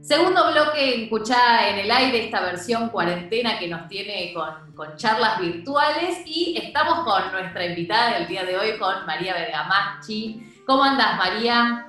Segundo 0.02 0.52
bloque 0.52 0.94
en 0.94 1.08
Cuchá 1.08 1.68
en 1.68 1.78
el 1.78 1.90
aire, 1.90 2.26
esta 2.26 2.42
versión 2.42 2.90
cuarentena 2.90 3.58
que 3.58 3.68
nos 3.68 3.88
tiene 3.88 4.32
con, 4.34 4.72
con, 4.74 4.96
charlas 4.96 5.40
virtuales 5.40 6.18
y 6.26 6.58
estamos 6.62 7.04
con 7.04 7.32
nuestra 7.32 7.64
invitada 7.64 8.18
del 8.18 8.28
día 8.28 8.44
de 8.44 8.58
hoy, 8.58 8.78
con 8.78 9.06
María 9.06 9.34
Bergamaschi. 9.34 10.62
¿Cómo 10.66 10.84
andas, 10.84 11.16
María? 11.16 11.86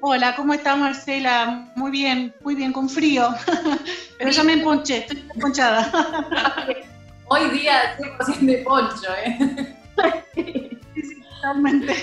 Hola, 0.00 0.36
¿cómo 0.36 0.54
estás, 0.54 0.78
Marcela? 0.78 1.72
Muy 1.74 1.90
bien, 1.90 2.34
muy 2.42 2.54
bien, 2.54 2.72
con 2.72 2.88
frío. 2.88 3.34
Pero 4.18 4.30
ya 4.30 4.44
me 4.44 4.52
emponché, 4.52 4.98
estoy 4.98 5.24
emponchada. 5.34 5.90
Hoy 7.30 7.50
día 7.50 7.94
100% 7.98 8.38
de 8.40 8.58
poncho, 8.58 9.06
¿eh? 9.24 9.76
Sí, 10.34 11.22
totalmente. 11.34 11.94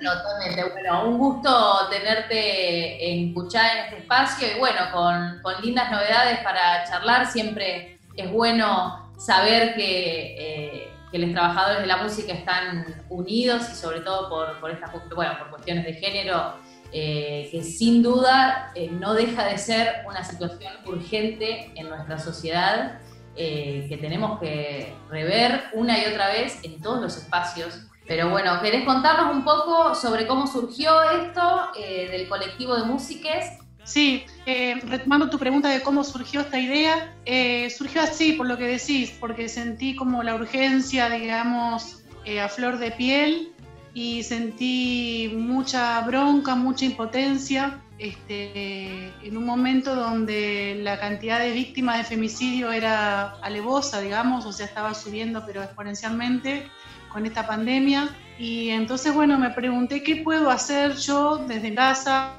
Totalmente. 0.00 0.70
Bueno, 0.72 1.08
un 1.08 1.18
gusto 1.18 1.88
tenerte 1.90 3.10
en 3.10 3.32
Cuchá 3.32 3.72
en 3.72 3.84
este 3.84 3.98
espacio 3.98 4.48
y 4.54 4.58
bueno, 4.58 4.80
con, 4.92 5.40
con, 5.42 5.62
lindas 5.62 5.90
novedades 5.90 6.40
para 6.40 6.84
charlar. 6.84 7.26
Siempre 7.26 7.98
es 8.16 8.30
bueno 8.30 9.10
saber 9.16 9.74
que, 9.74 10.36
eh, 10.38 10.90
que, 11.10 11.18
los 11.18 11.32
trabajadores 11.32 11.80
de 11.80 11.86
la 11.86 11.96
música 11.96 12.32
están 12.32 13.04
unidos 13.08 13.66
y 13.72 13.74
sobre 13.74 14.00
todo 14.00 14.28
por, 14.28 14.60
por, 14.60 14.70
estas, 14.70 14.90
bueno, 15.14 15.38
por 15.38 15.50
cuestiones 15.50 15.84
de 15.84 15.94
género, 15.94 16.54
eh, 16.92 17.48
que 17.50 17.62
sin 17.62 18.02
duda 18.02 18.72
eh, 18.74 18.90
no 18.90 19.14
deja 19.14 19.44
de 19.46 19.56
ser 19.56 20.04
una 20.06 20.22
situación 20.22 20.74
urgente 20.86 21.72
en 21.74 21.88
nuestra 21.88 22.18
sociedad 22.18 23.00
eh, 23.38 23.86
que 23.88 23.96
tenemos 23.96 24.40
que 24.40 24.92
rever 25.08 25.64
una 25.72 25.98
y 25.98 26.06
otra 26.06 26.28
vez 26.28 26.58
en 26.64 26.82
todos 26.82 27.00
los 27.00 27.16
espacios. 27.16 27.80
Pero 28.08 28.30
bueno, 28.30 28.60
¿querés 28.62 28.84
contarnos 28.84 29.36
un 29.36 29.44
poco 29.44 29.94
sobre 29.94 30.26
cómo 30.26 30.46
surgió 30.46 31.02
esto 31.10 31.68
eh, 31.78 32.08
del 32.10 32.26
colectivo 32.26 32.74
de 32.74 32.84
músiques? 32.84 33.58
Sí, 33.84 34.24
eh, 34.44 34.80
retomando 34.86 35.30
tu 35.30 35.38
pregunta 35.38 35.68
de 35.68 35.82
cómo 35.82 36.02
surgió 36.02 36.40
esta 36.40 36.58
idea, 36.58 37.14
eh, 37.26 37.70
surgió 37.70 38.02
así, 38.02 38.32
por 38.32 38.46
lo 38.46 38.56
que 38.56 38.64
decís, 38.64 39.14
porque 39.20 39.48
sentí 39.48 39.94
como 39.94 40.22
la 40.22 40.34
urgencia, 40.34 41.08
digamos, 41.08 42.02
a 42.42 42.48
flor 42.48 42.78
de 42.78 42.90
piel 42.90 43.52
y 43.94 44.22
sentí 44.22 45.32
mucha 45.34 46.00
bronca, 46.02 46.54
mucha 46.54 46.84
impotencia 46.84 47.80
este, 47.98 49.12
en 49.26 49.36
un 49.36 49.44
momento 49.44 49.94
donde 49.94 50.78
la 50.82 51.00
cantidad 51.00 51.40
de 51.40 51.50
víctimas 51.52 51.98
de 51.98 52.04
femicidio 52.04 52.70
era 52.70 53.32
alevosa, 53.42 54.00
digamos, 54.00 54.46
o 54.46 54.52
sea, 54.52 54.66
estaba 54.66 54.94
subiendo 54.94 55.44
pero 55.44 55.62
exponencialmente 55.62 56.70
con 57.12 57.26
esta 57.26 57.46
pandemia. 57.46 58.08
Y 58.38 58.70
entonces, 58.70 59.12
bueno, 59.12 59.38
me 59.38 59.50
pregunté 59.50 60.02
qué 60.02 60.16
puedo 60.16 60.50
hacer 60.50 60.96
yo 60.96 61.38
desde 61.38 61.74
casa 61.74 62.34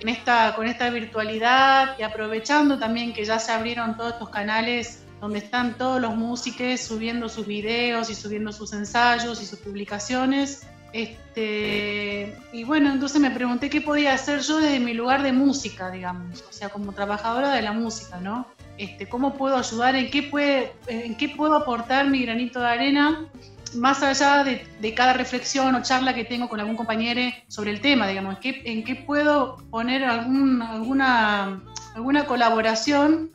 en 0.00 0.08
esta, 0.08 0.54
con 0.56 0.66
esta 0.66 0.88
virtualidad 0.90 1.96
y 1.98 2.02
aprovechando 2.02 2.78
también 2.78 3.12
que 3.12 3.24
ya 3.24 3.38
se 3.38 3.52
abrieron 3.52 3.96
todos 3.96 4.14
estos 4.14 4.30
canales 4.30 5.04
donde 5.20 5.38
están 5.38 5.78
todos 5.78 6.00
los 6.00 6.16
músicos 6.16 6.80
subiendo 6.80 7.28
sus 7.28 7.46
videos 7.46 8.10
y 8.10 8.14
subiendo 8.14 8.52
sus 8.52 8.72
ensayos 8.72 9.40
y 9.40 9.46
sus 9.46 9.58
publicaciones. 9.60 10.66
Este, 10.92 12.36
y 12.52 12.64
bueno, 12.64 12.92
entonces 12.92 13.20
me 13.20 13.30
pregunté 13.30 13.70
qué 13.70 13.80
podía 13.80 14.12
hacer 14.12 14.40
yo 14.40 14.58
desde 14.58 14.78
mi 14.78 14.92
lugar 14.92 15.22
de 15.22 15.32
música, 15.32 15.90
digamos, 15.90 16.44
o 16.48 16.52
sea, 16.52 16.68
como 16.68 16.92
trabajadora 16.92 17.54
de 17.54 17.62
la 17.62 17.72
música, 17.72 18.20
¿no? 18.20 18.46
Este, 18.76 19.08
¿Cómo 19.08 19.34
puedo 19.34 19.56
ayudar? 19.56 19.96
¿En 19.96 20.10
qué, 20.10 20.22
puede, 20.22 20.72
¿En 20.86 21.16
qué 21.16 21.30
puedo 21.30 21.54
aportar 21.54 22.08
mi 22.08 22.22
granito 22.22 22.60
de 22.60 22.66
arena? 22.66 23.26
Más 23.74 24.02
allá 24.02 24.44
de, 24.44 24.66
de, 24.80 24.94
cada 24.94 25.14
reflexión 25.14 25.74
o 25.74 25.82
charla 25.82 26.14
que 26.14 26.24
tengo 26.24 26.48
con 26.50 26.60
algún 26.60 26.76
compañero 26.76 27.22
sobre 27.48 27.70
el 27.70 27.80
tema, 27.80 28.06
digamos, 28.06 28.36
¿en 28.42 28.84
qué, 28.84 28.94
puedo 28.96 29.56
poner 29.70 30.04
algún, 30.04 30.60
alguna, 30.60 31.62
alguna 31.94 32.26
colaboración? 32.26 33.30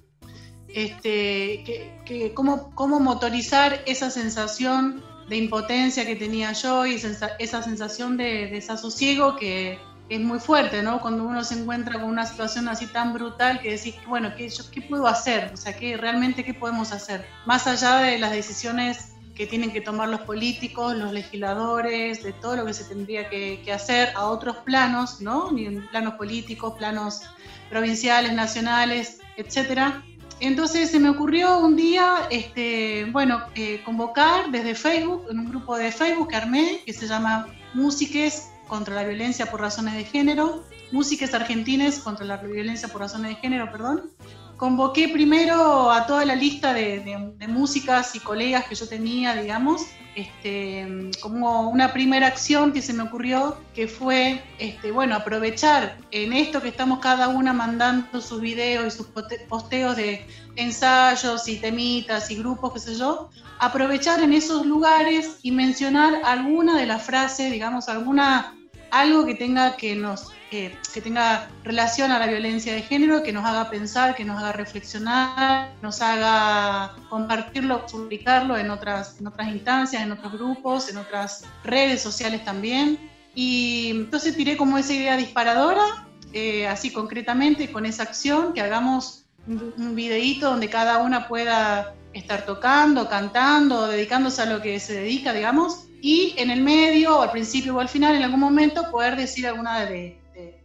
Este, 0.67 1.63
que, 1.65 1.91
que, 2.06 2.34
cómo, 2.36 2.76
¿Cómo 2.76 3.00
motorizar 3.00 3.82
esa 3.88 4.12
sensación 4.12 5.02
de 5.28 5.38
impotencia 5.38 6.06
que 6.06 6.16
tenía 6.16 6.54
yo 6.54 6.86
y 6.86 6.96
esa, 6.96 7.62
sensación 7.62 8.18
de 8.18 8.48
desasosiego 8.48 9.36
que 9.36 9.80
es 10.10 10.22
muy 10.22 10.40
fuerte, 10.40 10.82
¿no? 10.82 11.02
Cuando 11.02 11.24
uno 11.24 11.44
se 11.44 11.60
encuentra 11.60 12.00
con 12.00 12.10
una 12.10 12.26
situación 12.26 12.70
así 12.70 12.88
tan 12.88 13.13
brutal 13.13 13.60
que 13.60 13.72
decís, 13.72 13.96
bueno, 14.08 14.34
¿qué, 14.38 14.48
yo, 14.48 14.63
¿qué 14.72 14.82
puedo 14.82 15.06
hacer? 15.06 15.52
O 15.54 15.58
sea, 15.58 15.74
¿qué, 15.74 15.98
realmente 15.98 16.46
qué 16.46 16.54
podemos 16.54 16.94
hacer? 16.94 17.26
Más 17.46 17.68
allá 17.68 17.98
de 17.98 18.18
las 18.18 18.32
decisiones 18.32 19.13
que 19.36 19.46
tienen 19.46 19.72
que 19.72 19.82
tomar 19.82 20.08
los 20.08 20.22
políticos, 20.22 20.96
los 20.96 21.12
legisladores, 21.12 22.24
de 22.24 22.32
todo 22.34 22.56
lo 22.56 22.66
que 22.66 22.74
se 22.74 22.86
tendría 22.86 23.30
que, 23.30 23.62
que 23.63 23.74
hacer 23.74 24.10
a 24.16 24.26
otros 24.28 24.58
planos, 24.58 25.20
¿no? 25.20 25.52
Ni 25.52 25.66
en 25.66 25.86
planos 25.90 26.13
políticos, 26.13 26.76
planos 26.78 27.24
provinciales, 27.70 28.32
nacionales, 28.34 29.20
etcétera, 29.36 30.04
entonces 30.40 30.92
se 30.92 31.00
me 31.00 31.10
ocurrió 31.10 31.60
un 31.60 31.76
día, 31.76 32.28
este, 32.30 33.06
bueno, 33.12 33.42
eh, 33.56 33.82
convocar 33.84 34.52
desde 34.52 34.76
Facebook, 34.76 35.26
en 35.30 35.40
un 35.40 35.50
grupo 35.50 35.78
de 35.78 35.92
Facebook 35.92 36.30
que 36.30 36.36
armé, 36.36 36.82
que 36.86 36.94
se 36.94 37.08
llama 37.08 37.48
Músiques 37.74 38.50
contra 38.68 38.96
la 38.96 39.04
violencia 39.04 39.48
por 39.48 39.62
razones 39.62 39.96
de 39.96 40.04
género, 40.04 40.63
Músiques 40.92 41.34
Argentines 41.34 42.00
contra 42.00 42.26
la 42.26 42.38
violencia 42.38 42.88
por 42.88 43.02
razones 43.02 43.36
de 43.36 43.36
género, 43.36 43.72
perdón. 43.72 44.12
Convoqué 44.58 45.10
primero 45.10 45.91
a 45.91 46.08
toda 46.08 46.26
la 46.26 46.34
lista 46.34 46.74
de, 46.74 47.15
músicas 47.48 48.15
y 48.15 48.20
colegas 48.20 48.65
que 48.65 48.74
yo 48.74 48.88
tenía, 48.88 49.36
digamos, 49.36 49.84
este, 50.15 51.12
como 51.22 51.70
una 51.70 51.93
primera 51.93 52.26
acción 52.26 52.74
que 52.74 52.82
se 52.82 52.91
me 52.91 53.04
ocurrió, 53.04 53.58
que 53.76 53.88
fue, 53.88 54.43
este, 54.58 54.91
bueno, 54.91 55.15
aprovechar 55.15 56.00
en 56.10 56.34
esto 56.34 56.60
que 56.60 56.70
estamos 56.70 56.98
cada 57.00 57.28
una 57.28 57.54
mandando 57.54 58.20
sus 58.20 58.41
videos 58.41 58.88
y 58.88 58.98
sus 58.98 59.08
posteos 59.48 59.96
de 59.96 60.26
ensayos 60.56 61.48
y 61.48 61.58
temitas 61.58 62.32
y 62.32 62.38
grupos, 62.38 62.74
qué 62.74 62.80
sé 62.80 62.96
yo, 62.96 63.30
aprovechar 63.60 64.22
en 64.24 64.34
esos 64.34 64.65
lugares 64.65 65.38
y 65.43 65.52
mencionar 65.52 66.15
alguna 66.24 66.80
de 66.80 66.88
las 66.88 67.04
frases, 67.04 67.52
digamos, 67.52 67.89
alguna, 67.89 68.57
algo 68.91 69.26
que 69.26 69.36
tenga 69.36 69.76
que 69.78 69.95
nos 69.95 70.32
que, 70.50 70.78
que, 70.93 71.02
tenga 71.02 71.50
relación 71.63 72.12
a 72.12 72.19
la 72.19 72.28
violencia 72.28 72.73
de 72.73 72.82
género, 72.82 73.21
que 73.21 73.34
nos 73.34 73.45
haga 73.45 73.69
pensar, 73.69 74.15
que 74.15 74.23
nos 74.23 74.41
haga 74.41 74.54
reflexionar, 74.54 75.73
nos 75.82 76.02
haga 76.02 76.95
compartirlo, 77.10 77.86
publicarlo 77.86 78.58
en 78.58 78.69
otras, 78.69 79.19
en 79.19 79.28
otras 79.28 79.50
instancias, 79.50 80.02
en 80.02 80.13
otros 80.13 80.32
grupos, 80.32 80.89
en 80.89 80.97
otras 80.97 81.43
redes 81.65 82.02
sociales 82.02 82.45
también. 82.45 82.97
Y 83.36 83.89
entonces 83.91 84.38
tiré 84.38 84.56
como 84.56 84.78
esa 84.78 84.93
idea 84.93 85.17
disparadora, 85.17 86.08
eh, 86.32 86.65
así 86.65 86.91
concretamente, 86.91 87.69
con 87.69 87.86
esa 87.86 88.04
acción, 88.04 88.54
que 88.54 88.62
hagamos 88.62 89.26
un, 89.47 89.73
un 89.78 89.95
videíto 89.95 90.50
donde 90.50 90.69
cada 90.69 91.00
una 91.00 91.28
pueda 91.28 91.93
estar 92.13 92.45
tocando, 92.45 93.10
cantando, 93.10 93.88
dedicándose 93.88 94.41
a 94.41 94.45
lo 94.45 94.62
que 94.62 94.80
se 94.80 94.93
dedica, 94.93 95.34
digamos, 95.34 95.87
y 96.02 96.36
en 96.38 96.52
el 96.52 96.62
medio, 96.62 97.20
o 97.20 97.22
al 97.22 97.32
principio 97.32 97.76
o 97.76 97.80
al 97.80 97.90
final, 97.90 98.16
en 98.16 98.24
algún 98.24 98.40
momento, 98.40 98.90
poder 98.92 99.16
decir 99.16 99.48
alguna 99.48 99.86
de, 99.86 100.20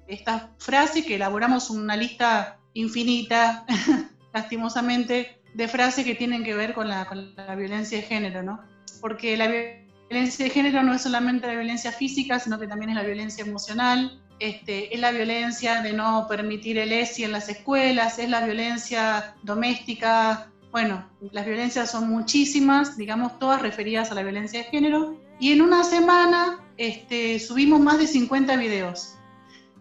esta 0.07 0.51
frase 0.59 1.05
que 1.05 1.15
elaboramos 1.15 1.71
una 1.71 1.97
lista 1.97 2.59
infinita, 2.75 3.65
lastimosamente, 4.35 5.41
de 5.55 5.69
frases 5.69 6.05
que 6.05 6.15
tienen 6.15 6.45
que 6.45 6.55
ver 6.55 6.75
con 6.75 6.89
la, 6.89 7.07
con 7.07 7.35
la, 7.35 7.55
violencia 7.55 7.99
de 7.99 8.05
género, 8.05 8.43
¿no? 8.43 8.61
Porque 9.01 9.37
la 9.37 9.49
violencia 9.49 10.45
de 10.45 10.51
género 10.51 10.83
no 10.83 10.95
es 10.95 11.03
solamente 11.03 11.47
la 11.47 11.55
violencia 11.55 11.93
física, 11.93 12.39
sino 12.39 12.59
que 12.59 12.67
también 12.67 12.91
es 12.91 12.97
la 12.97 13.03
violencia 13.03 13.45
emocional, 13.45 14.21
este, 14.39 14.95
es 14.95 15.01
la 15.01 15.13
violencia 15.13 15.83
de 15.83 15.93
no 15.93 16.27
permitir 16.29 16.79
el 16.79 16.93
ESI 16.93 17.25
en 17.25 17.33
las 17.33 17.49
escuelas, 17.49 18.19
es 18.19 18.29
la 18.29 18.45
violencia 18.45 19.35
doméstica, 19.43 20.52
bueno, 20.73 21.07
las 21.33 21.45
violencias 21.45 21.91
son 21.91 22.09
muchísimas, 22.09 22.97
digamos, 22.97 23.39
todas 23.39 23.61
referidas 23.61 24.11
a 24.11 24.15
la 24.15 24.23
violencia 24.23 24.61
de 24.61 24.65
género, 24.65 25.21
y 25.39 25.53
en 25.53 25.61
una 25.61 25.85
semana 25.85 26.61
este, 26.79 27.39
subimos 27.39 27.79
más 27.79 27.99
de 27.99 28.07
50 28.07 28.57
videos. 28.57 29.15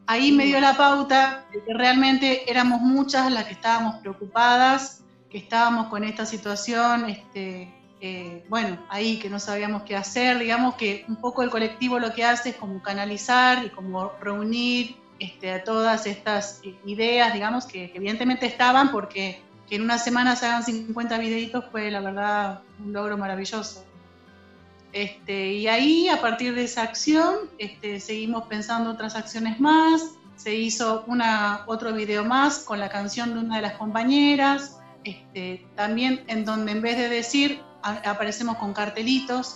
Ahí 0.05 0.33
me 0.33 0.45
dio 0.45 0.59
la 0.59 0.75
pauta 0.75 1.45
de 1.53 1.63
que 1.63 1.73
realmente 1.73 2.51
éramos 2.51 2.81
muchas 2.81 3.31
las 3.31 3.45
que 3.45 3.53
estábamos 3.53 3.95
preocupadas, 4.01 5.03
que 5.29 5.37
estábamos 5.37 5.87
con 5.87 6.03
esta 6.03 6.25
situación 6.25 7.09
este, 7.09 7.73
eh, 8.01 8.43
bueno, 8.49 8.77
ahí 8.89 9.17
que 9.19 9.29
no 9.29 9.39
sabíamos 9.39 9.83
qué 9.83 9.95
hacer, 9.95 10.39
digamos 10.39 10.75
que 10.75 11.05
un 11.07 11.17
poco 11.17 11.43
el 11.43 11.49
colectivo 11.49 11.99
lo 11.99 12.11
que 12.11 12.25
hace 12.25 12.49
es 12.49 12.55
como 12.55 12.81
canalizar 12.81 13.63
y 13.63 13.69
como 13.69 14.11
reunir 14.19 14.97
este, 15.19 15.51
a 15.51 15.63
todas 15.63 16.07
estas 16.07 16.61
eh, 16.63 16.75
ideas, 16.85 17.31
digamos, 17.31 17.67
que, 17.67 17.91
evidentemente 17.93 18.47
estaban 18.47 18.91
porque 18.91 19.39
que 19.71 19.77
en 19.77 19.83
una 19.83 19.97
semana 19.97 20.35
se 20.35 20.47
hagan 20.47 20.65
50 20.65 21.17
videitos 21.17 21.63
fue 21.71 21.89
la 21.89 22.01
verdad 22.01 22.59
un 22.83 22.91
logro 22.91 23.17
maravilloso. 23.17 23.85
Este, 24.91 25.53
y 25.53 25.69
ahí, 25.69 26.09
a 26.09 26.19
partir 26.19 26.53
de 26.53 26.65
esa 26.65 26.81
acción, 26.81 27.49
este, 27.57 28.01
seguimos 28.01 28.47
pensando 28.47 28.91
otras 28.91 29.15
acciones 29.15 29.61
más. 29.61 30.01
Se 30.35 30.53
hizo 30.53 31.05
una, 31.07 31.63
otro 31.67 31.93
video 31.93 32.25
más 32.25 32.59
con 32.59 32.81
la 32.81 32.89
canción 32.89 33.33
de 33.33 33.39
una 33.39 33.55
de 33.55 33.61
las 33.61 33.73
compañeras, 33.75 34.77
este, 35.05 35.65
también 35.77 36.25
en 36.27 36.43
donde 36.43 36.73
en 36.73 36.81
vez 36.81 36.97
de 36.97 37.07
decir 37.07 37.61
aparecemos 37.81 38.57
con 38.57 38.73
cartelitos 38.73 39.55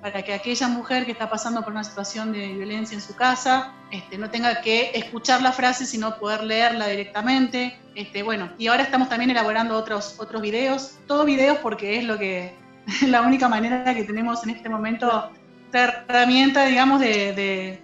para 0.00 0.22
que 0.22 0.32
aquella 0.32 0.68
mujer 0.68 1.04
que 1.04 1.12
está 1.12 1.28
pasando 1.28 1.62
por 1.62 1.72
una 1.72 1.84
situación 1.84 2.32
de 2.32 2.48
violencia 2.54 2.94
en 2.94 3.00
su 3.00 3.16
casa 3.16 3.74
este, 3.90 4.18
no 4.18 4.30
tenga 4.30 4.60
que 4.60 4.92
escuchar 4.94 5.42
la 5.42 5.52
frase, 5.52 5.86
sino 5.86 6.18
poder 6.18 6.44
leerla 6.44 6.88
directamente. 6.88 7.78
Este, 7.94 8.22
bueno, 8.22 8.50
y 8.58 8.68
ahora 8.68 8.82
estamos 8.82 9.08
también 9.08 9.30
elaborando 9.30 9.76
otros, 9.76 10.16
otros 10.18 10.40
videos, 10.42 10.98
todo 11.06 11.24
videos 11.24 11.58
porque 11.58 11.98
es 11.98 12.04
lo 12.04 12.18
que 12.18 12.54
la 13.06 13.22
única 13.22 13.48
manera 13.48 13.94
que 13.94 14.04
tenemos 14.04 14.42
en 14.44 14.50
este 14.50 14.68
momento, 14.68 15.30
de 15.72 15.78
herramienta, 15.78 16.64
digamos, 16.66 17.00
de, 17.00 17.80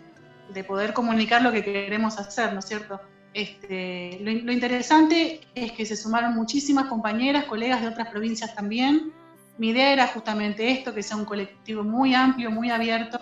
de, 0.52 0.64
poder 0.64 0.92
comunicar 0.92 1.42
lo 1.42 1.52
que 1.52 1.64
queremos 1.64 2.16
hacer, 2.18 2.52
¿no 2.52 2.60
es 2.60 2.66
cierto? 2.66 3.00
Este, 3.34 4.18
lo, 4.20 4.52
interesante 4.52 5.40
es 5.54 5.72
que 5.72 5.84
se 5.84 5.96
sumaron 5.96 6.34
muchísimas 6.34 6.86
compañeras, 6.86 7.44
colegas 7.44 7.82
de 7.82 7.88
otras 7.88 8.08
provincias 8.08 8.54
también, 8.54 9.12
mi 9.58 9.68
idea 9.68 9.92
era 9.92 10.06
justamente 10.08 10.70
esto, 10.70 10.94
que 10.94 11.02
sea 11.02 11.16
un 11.16 11.24
colectivo 11.24 11.84
muy 11.84 12.14
amplio, 12.14 12.50
muy 12.50 12.70
abierto, 12.70 13.18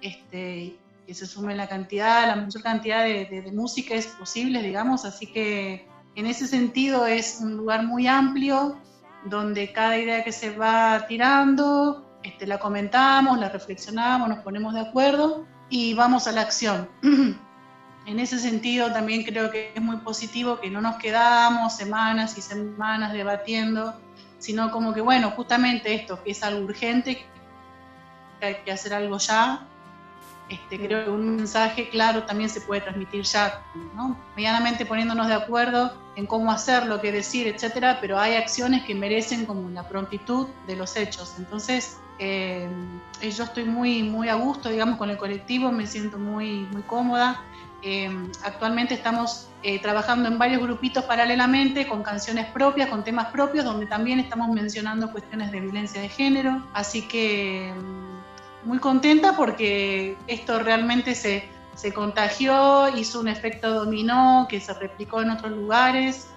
este, 0.00 0.76
que 1.06 1.14
se 1.14 1.26
sume 1.26 1.54
la 1.54 1.68
cantidad, 1.68 2.26
la 2.26 2.36
mayor 2.36 2.62
cantidad 2.62 3.04
de, 3.04 3.26
de, 3.26 3.52
músicas 3.52 4.06
posibles, 4.06 4.62
digamos, 4.62 5.04
así 5.04 5.26
que 5.26 5.86
en 6.16 6.26
ese 6.26 6.46
sentido 6.46 7.06
es 7.06 7.38
un 7.40 7.56
lugar 7.56 7.84
muy 7.84 8.06
amplio, 8.06 8.78
donde 9.24 9.72
cada 9.72 9.98
idea 9.98 10.24
que 10.24 10.32
se 10.32 10.56
va 10.56 11.06
tirando, 11.06 12.18
este, 12.22 12.46
la 12.46 12.58
comentamos, 12.58 13.38
la 13.38 13.48
reflexionamos, 13.48 14.28
nos 14.28 14.38
ponemos 14.40 14.74
de 14.74 14.80
acuerdo 14.80 15.46
y 15.68 15.94
vamos 15.94 16.26
a 16.26 16.32
la 16.32 16.40
acción. 16.42 16.88
en 18.06 18.18
ese 18.18 18.38
sentido 18.38 18.92
también 18.92 19.24
creo 19.24 19.50
que 19.50 19.72
es 19.74 19.82
muy 19.82 19.98
positivo 19.98 20.58
que 20.58 20.70
no 20.70 20.80
nos 20.80 20.96
quedamos 20.96 21.76
semanas 21.76 22.36
y 22.38 22.42
semanas 22.42 23.12
debatiendo 23.12 23.94
sino 24.40 24.70
como 24.72 24.92
que, 24.92 25.00
bueno, 25.00 25.30
justamente 25.30 25.94
esto, 25.94 26.20
que 26.24 26.32
es 26.32 26.42
algo 26.42 26.64
urgente, 26.64 27.24
que 28.40 28.46
hay 28.46 28.54
que 28.64 28.72
hacer 28.72 28.92
algo 28.92 29.18
ya. 29.18 29.66
Este, 30.48 30.80
creo 30.84 31.04
que 31.04 31.10
un 31.10 31.36
mensaje 31.36 31.88
claro 31.90 32.24
también 32.24 32.50
se 32.50 32.60
puede 32.60 32.80
transmitir 32.80 33.22
ya, 33.22 33.62
¿no? 33.94 34.18
medianamente 34.34 34.84
poniéndonos 34.84 35.28
de 35.28 35.34
acuerdo 35.34 35.96
en 36.16 36.26
cómo 36.26 36.50
hacerlo, 36.50 37.00
qué 37.00 37.12
decir, 37.12 37.46
etcétera, 37.46 37.98
pero 38.00 38.18
hay 38.18 38.34
acciones 38.34 38.82
que 38.82 38.96
merecen 38.96 39.46
como 39.46 39.70
la 39.70 39.86
prontitud 39.88 40.48
de 40.66 40.74
los 40.74 40.96
hechos. 40.96 41.34
Entonces, 41.38 41.98
eh, 42.18 42.68
yo 43.22 43.44
estoy 43.44 43.64
muy, 43.64 44.02
muy 44.02 44.28
a 44.28 44.34
gusto, 44.34 44.70
digamos, 44.70 44.98
con 44.98 45.08
el 45.10 45.18
colectivo, 45.18 45.70
me 45.70 45.86
siento 45.86 46.18
muy, 46.18 46.66
muy 46.72 46.82
cómoda. 46.82 47.44
Em, 47.82 48.30
actualmente 48.44 48.94
estamos 48.94 49.48
eh, 49.62 49.78
trabajando 49.78 50.28
en 50.28 50.38
varios 50.38 50.62
grupitos 50.62 51.04
paralelamente 51.04 51.86
con 51.86 52.02
canciones 52.02 52.46
propias, 52.46 52.88
con 52.88 53.04
temas 53.04 53.28
propios, 53.28 53.64
donde 53.64 53.86
también 53.86 54.20
estamos 54.20 54.48
mencionando 54.50 55.10
cuestiones 55.10 55.50
de 55.50 55.60
violencia 55.60 56.00
de 56.00 56.08
género. 56.08 56.62
Así 56.74 57.02
que 57.02 57.70
em, 57.70 58.20
muy 58.64 58.78
contenta 58.78 59.36
porque 59.36 60.16
esto 60.26 60.58
realmente 60.58 61.14
se, 61.14 61.48
se 61.74 61.92
contagió, 61.92 62.94
hizo 62.96 63.20
un 63.20 63.28
efecto 63.28 63.72
dominó 63.72 64.46
que 64.48 64.60
se 64.60 64.74
replicó 64.74 65.22
en 65.22 65.30
otros 65.30 65.52
lugares. 65.52 66.28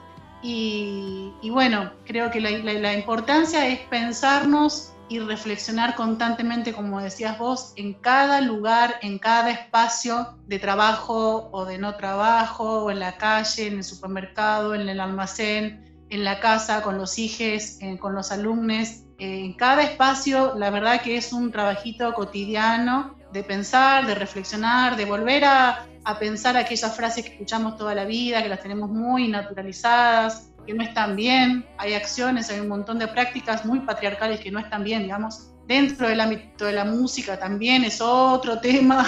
Y, 0.46 1.32
bueno, 1.52 1.92
creo 2.06 2.30
que 2.30 2.42
la, 2.42 2.52
la 2.52 2.94
importancia 2.94 3.66
es 3.66 3.80
pensarnos 3.80 4.93
y 5.14 5.20
reflexionar 5.20 5.94
constantemente, 5.94 6.74
como 6.74 7.00
decías 7.00 7.38
vos, 7.38 7.74
en 7.76 7.94
cada 7.94 8.42
lugar, 8.42 8.96
en 9.04 9.20
cada 9.20 9.52
espacio 9.52 10.40
de 10.48 10.58
trabajo 10.58 11.50
o 11.52 11.66
de 11.66 11.78
no 11.78 11.96
trabajo, 11.96 12.86
o 12.86 12.92
en 12.92 13.00
la 13.00 13.18
calle, 13.18 13.68
en 13.68 13.76
el 13.76 13.84
supermercado, 13.84 14.74
en 14.74 14.90
el 14.90 15.00
almacén, 15.00 16.06
en 16.10 16.24
la 16.24 16.40
casa, 16.40 16.82
con 16.82 16.98
los 16.98 17.20
hijos, 17.20 17.78
eh, 17.80 18.00
con 18.00 18.16
los 18.16 18.32
alumnos. 18.32 19.04
Eh, 19.20 19.46
en 19.46 19.54
cada 19.54 19.84
espacio, 19.84 20.56
la 20.56 20.72
verdad 20.72 21.02
que 21.02 21.16
es 21.16 21.32
un 21.32 21.52
trabajito 21.52 22.12
cotidiano 22.16 23.16
de 23.32 23.44
pensar, 23.44 24.08
de 24.08 24.16
reflexionar, 24.16 24.96
de 24.96 25.06
volver 25.06 25.46
a, 25.46 25.86
a 26.06 26.18
pensar 26.18 26.58
aquellas 26.58 26.96
frases 26.96 27.24
que 27.24 27.34
escuchamos 27.34 27.78
toda 27.78 27.94
la 27.94 28.06
vida, 28.06 28.42
que 28.42 28.50
las 28.50 28.62
tenemos 28.62 28.90
muy 28.90 29.28
naturalizadas, 29.28 30.53
que 30.66 30.74
no 30.74 30.84
están 30.84 31.16
bien, 31.16 31.66
hay 31.78 31.94
acciones, 31.94 32.50
hay 32.50 32.60
un 32.60 32.68
montón 32.68 33.00
de 33.00 33.08
prácticas 33.08 33.66
muy 33.66 33.80
patriarcales 33.80 34.40
que 34.40 34.52
no 34.52 34.60
están 34.60 34.84
bien, 34.84 35.04
digamos. 35.04 35.50
Dentro 35.68 36.08
del 36.08 36.20
ámbito 36.20 36.66
de 36.66 36.74
la 36.74 36.86
música 36.86 37.40
también 37.40 37.84
es 37.84 38.02
otro 38.02 38.60
tema, 38.62 39.06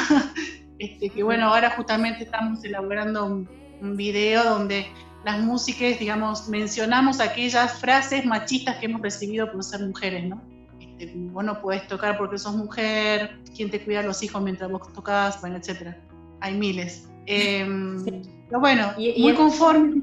este, 0.79 1.09
que 1.09 1.23
bueno, 1.23 1.47
ahora 1.47 1.71
justamente 1.71 2.23
estamos 2.23 2.63
elaborando 2.63 3.25
un, 3.25 3.65
video 3.97 4.43
donde 4.43 4.87
las 5.25 5.39
músicas, 5.39 5.99
digamos, 5.99 6.47
mencionamos 6.47 7.19
aquellas 7.19 7.79
frases 7.79 8.25
machistas 8.25 8.77
que 8.77 8.87
hemos 8.87 9.01
recibido 9.01 9.51
por 9.51 9.63
ser 9.63 9.81
mujeres, 9.81 10.23
¿no? 10.23 10.41
Este, 10.79 11.11
vos 11.15 11.43
no 11.43 11.59
tocar 11.87 12.17
porque 12.17 12.39
sos 12.39 12.55
mujer, 12.55 13.37
quién 13.55 13.69
te 13.69 13.83
cuida 13.83 13.99
a 13.99 14.03
los 14.03 14.23
hijos 14.23 14.41
mientras 14.41 14.71
vos 14.71 14.91
tocas, 14.93 15.39
bueno, 15.41 15.57
etcétera. 15.57 15.99
Hay 16.39 16.55
miles. 16.55 17.07
Em, 17.25 18.03
pero 18.47 18.59
bueno, 18.59 18.93
y, 18.97 19.21
muy 19.21 19.33
conforme 19.33 20.01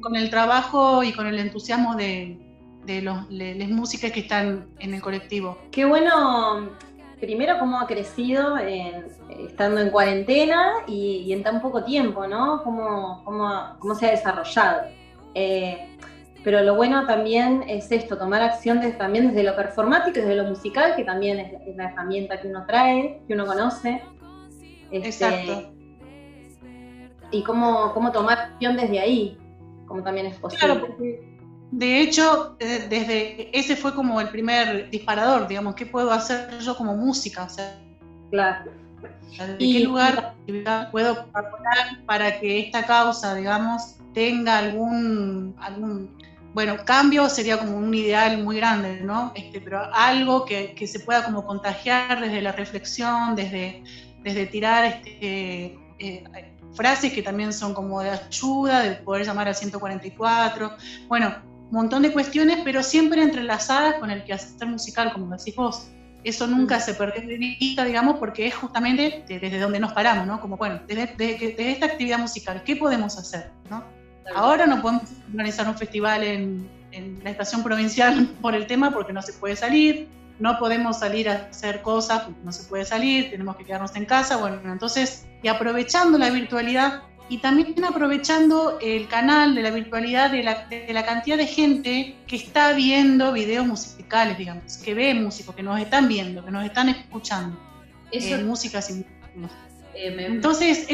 con, 0.00 0.16
el 0.16 0.30
trabajo 0.30 1.02
y 1.02 1.12
con 1.12 1.26
el 1.26 1.38
entusiasmo 1.38 1.94
de, 1.94 2.38
de 2.86 3.02
los, 3.02 3.30
las 3.30 3.68
músicas 3.68 4.12
que 4.12 4.20
están 4.20 4.68
en 4.78 4.94
el 4.94 5.02
colectivo. 5.02 5.58
Qué 5.70 5.84
bueno, 5.84 6.70
primero 7.20 7.58
cómo 7.58 7.78
ha 7.78 7.86
crecido 7.86 8.56
estando 8.56 9.80
en 9.80 9.90
cuarentena 9.90 10.72
y, 10.86 11.30
en 11.32 11.42
tan 11.42 11.60
poco 11.60 11.84
tiempo, 11.84 12.26
¿no? 12.26 12.62
Cómo, 12.62 13.22
cómo, 13.24 13.76
cómo 13.78 13.94
se 13.94 14.06
ha 14.06 14.10
desarrollado. 14.12 14.82
Eh, 15.34 15.90
pero 16.42 16.62
lo 16.62 16.76
bueno 16.76 17.06
también 17.06 17.64
es 17.68 17.90
esto, 17.90 18.16
tomar 18.16 18.40
acción 18.40 18.80
también 18.96 19.28
desde 19.28 19.42
lo 19.42 19.56
performático, 19.56 20.20
desde 20.20 20.36
lo 20.36 20.44
musical, 20.44 20.94
que 20.94 21.04
también 21.04 21.40
es, 21.40 21.76
la 21.76 21.90
herramienta 21.90 22.40
que 22.40 22.48
uno 22.48 22.64
trae, 22.66 23.20
que 23.26 23.34
uno 23.34 23.44
conoce. 23.44 24.00
Este, 24.90 25.08
Exacto 25.08 25.75
y 27.30 27.42
cómo, 27.42 27.92
cómo 27.92 28.12
tomar 28.12 28.38
acción 28.38 28.76
desde 28.76 29.00
ahí, 29.00 29.38
como 29.86 30.02
también 30.02 30.26
es 30.26 30.36
posible. 30.36 30.66
Claro, 30.66 30.86
porque 30.86 31.36
de 31.70 32.00
hecho, 32.00 32.56
eh, 32.60 32.86
desde 32.88 33.58
ese 33.58 33.76
fue 33.76 33.94
como 33.94 34.20
el 34.20 34.28
primer 34.28 34.88
disparador, 34.88 35.48
digamos, 35.48 35.74
¿qué 35.74 35.84
puedo 35.84 36.12
hacer 36.12 36.58
yo 36.60 36.76
como 36.76 36.96
música? 36.96 37.44
O 37.44 37.48
sea, 37.48 37.78
claro. 38.30 38.70
¿De 39.38 39.58
qué 39.58 39.80
lugar 39.80 40.34
puedo 40.90 41.26
apoyar 41.34 42.04
para 42.06 42.40
que 42.40 42.60
esta 42.60 42.86
causa, 42.86 43.34
digamos, 43.34 43.96
tenga 44.14 44.58
algún, 44.58 45.54
algún, 45.58 46.16
bueno, 46.54 46.76
cambio 46.84 47.28
sería 47.28 47.58
como 47.58 47.76
un 47.76 47.92
ideal 47.92 48.42
muy 48.42 48.56
grande, 48.56 49.00
¿no? 49.02 49.32
Este, 49.34 49.60
pero 49.60 49.80
algo 49.92 50.44
que, 50.44 50.72
que 50.74 50.86
se 50.86 51.00
pueda 51.00 51.24
como 51.24 51.44
contagiar 51.44 52.20
desde 52.20 52.40
la 52.40 52.52
reflexión, 52.52 53.34
desde, 53.34 53.82
desde 54.22 54.46
tirar 54.46 54.84
este, 54.84 55.78
eh, 55.98 56.24
frases 56.74 57.12
que 57.12 57.22
también 57.22 57.52
son 57.52 57.74
como 57.74 58.00
de 58.00 58.10
ayuda, 58.10 58.80
de 58.80 58.96
poder 58.96 59.24
llamar 59.26 59.48
al 59.48 59.54
144, 59.54 60.72
bueno, 61.08 61.34
un 61.70 61.72
montón 61.72 62.02
de 62.02 62.12
cuestiones, 62.12 62.58
pero 62.64 62.82
siempre 62.82 63.22
entrelazadas 63.22 63.96
con 63.96 64.10
el 64.10 64.24
quehacer 64.24 64.68
musical, 64.68 65.12
como 65.12 65.36
decís 65.36 65.54
vos. 65.56 65.88
Eso 66.22 66.46
nunca 66.46 66.80
se 66.80 66.94
perdió 66.94 67.26
de 67.26 67.36
vista, 67.36 67.84
digamos, 67.84 68.16
porque 68.18 68.48
es 68.48 68.54
justamente 68.54 69.24
desde 69.28 69.60
donde 69.60 69.78
nos 69.78 69.92
paramos, 69.92 70.26
¿no? 70.26 70.40
Como, 70.40 70.56
bueno, 70.56 70.80
desde, 70.86 71.70
esta 71.70 71.86
actividad 71.86 72.18
musical, 72.18 72.62
¿qué 72.64 72.74
podemos 72.74 73.16
hacer? 73.16 73.50
¿no? 73.70 73.84
Ahora 74.34 74.66
no 74.66 74.82
podemos 74.82 75.04
organizar 75.28 75.68
un 75.68 75.76
festival 75.76 76.24
en, 76.24 76.68
en 76.90 77.20
la 77.22 77.30
estación 77.30 77.62
provincial 77.62 78.28
por 78.42 78.54
el 78.54 78.66
tema 78.66 78.90
porque 78.90 79.12
no 79.12 79.22
se 79.22 79.34
puede 79.34 79.54
salir, 79.54 80.08
no 80.38 80.58
podemos 80.58 80.98
salir 80.98 81.28
a 81.28 81.48
hacer 81.50 81.82
cosas 81.82 82.24
no 82.44 82.52
se 82.52 82.64
puede 82.64 82.84
salir, 82.84 83.30
tenemos 83.30 83.56
que 83.56 83.64
quedarnos 83.64 83.94
en 83.96 84.04
casa, 84.04 84.36
bueno, 84.36 84.60
entonces, 84.64 85.26
y 85.42 85.48
aprovechando 85.48 86.18
la 86.18 86.30
virtualidad 86.30 87.02
y 87.28 87.38
también 87.38 87.84
aprovechando 87.84 88.78
el 88.80 89.08
canal 89.08 89.54
de 89.54 89.62
la 89.62 89.70
virtualidad 89.70 90.30
de 90.30 90.42
la, 90.44 90.66
de 90.68 90.92
la 90.92 91.04
cantidad 91.04 91.36
de 91.36 91.46
gente 91.46 92.16
que 92.26 92.36
está 92.36 92.72
viendo 92.72 93.32
videos 93.32 93.66
musicales, 93.66 94.38
digamos, 94.38 94.76
que 94.78 94.94
ve 94.94 95.14
músicos, 95.14 95.54
que 95.54 95.62
nos 95.62 95.80
están 95.80 96.08
viendo, 96.08 96.44
que 96.44 96.50
nos 96.50 96.64
están 96.64 96.88
escuchando, 96.88 97.58
Eso, 98.12 98.36
eh, 98.36 98.44
músicas 98.44 98.90
y 98.90 99.04
eh, 99.94 100.26
Entonces, 100.26 100.86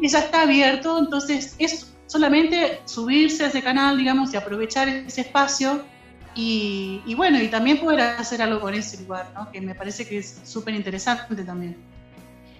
ya 0.00 0.18
está 0.18 0.42
abierto, 0.42 0.98
entonces 0.98 1.54
es 1.58 1.92
solamente 2.06 2.80
subirse 2.86 3.44
a 3.44 3.48
ese 3.48 3.62
canal, 3.62 3.98
digamos, 3.98 4.32
y 4.32 4.36
aprovechar 4.36 4.88
ese 4.88 5.22
espacio 5.22 5.82
Y, 6.36 7.14
bueno, 7.16 7.40
y 7.40 7.48
también 7.48 7.78
poder 7.78 8.00
hacer 8.00 8.42
algo 8.42 8.60
con 8.60 8.74
ese 8.74 9.00
lugar, 9.02 9.30
¿no? 9.34 9.50
que 9.52 9.60
me 9.60 9.74
parece 9.74 10.06
que 10.06 10.18
es 10.18 10.40
súper 10.44 10.74
interesante 10.74 11.42
también. 11.44 11.76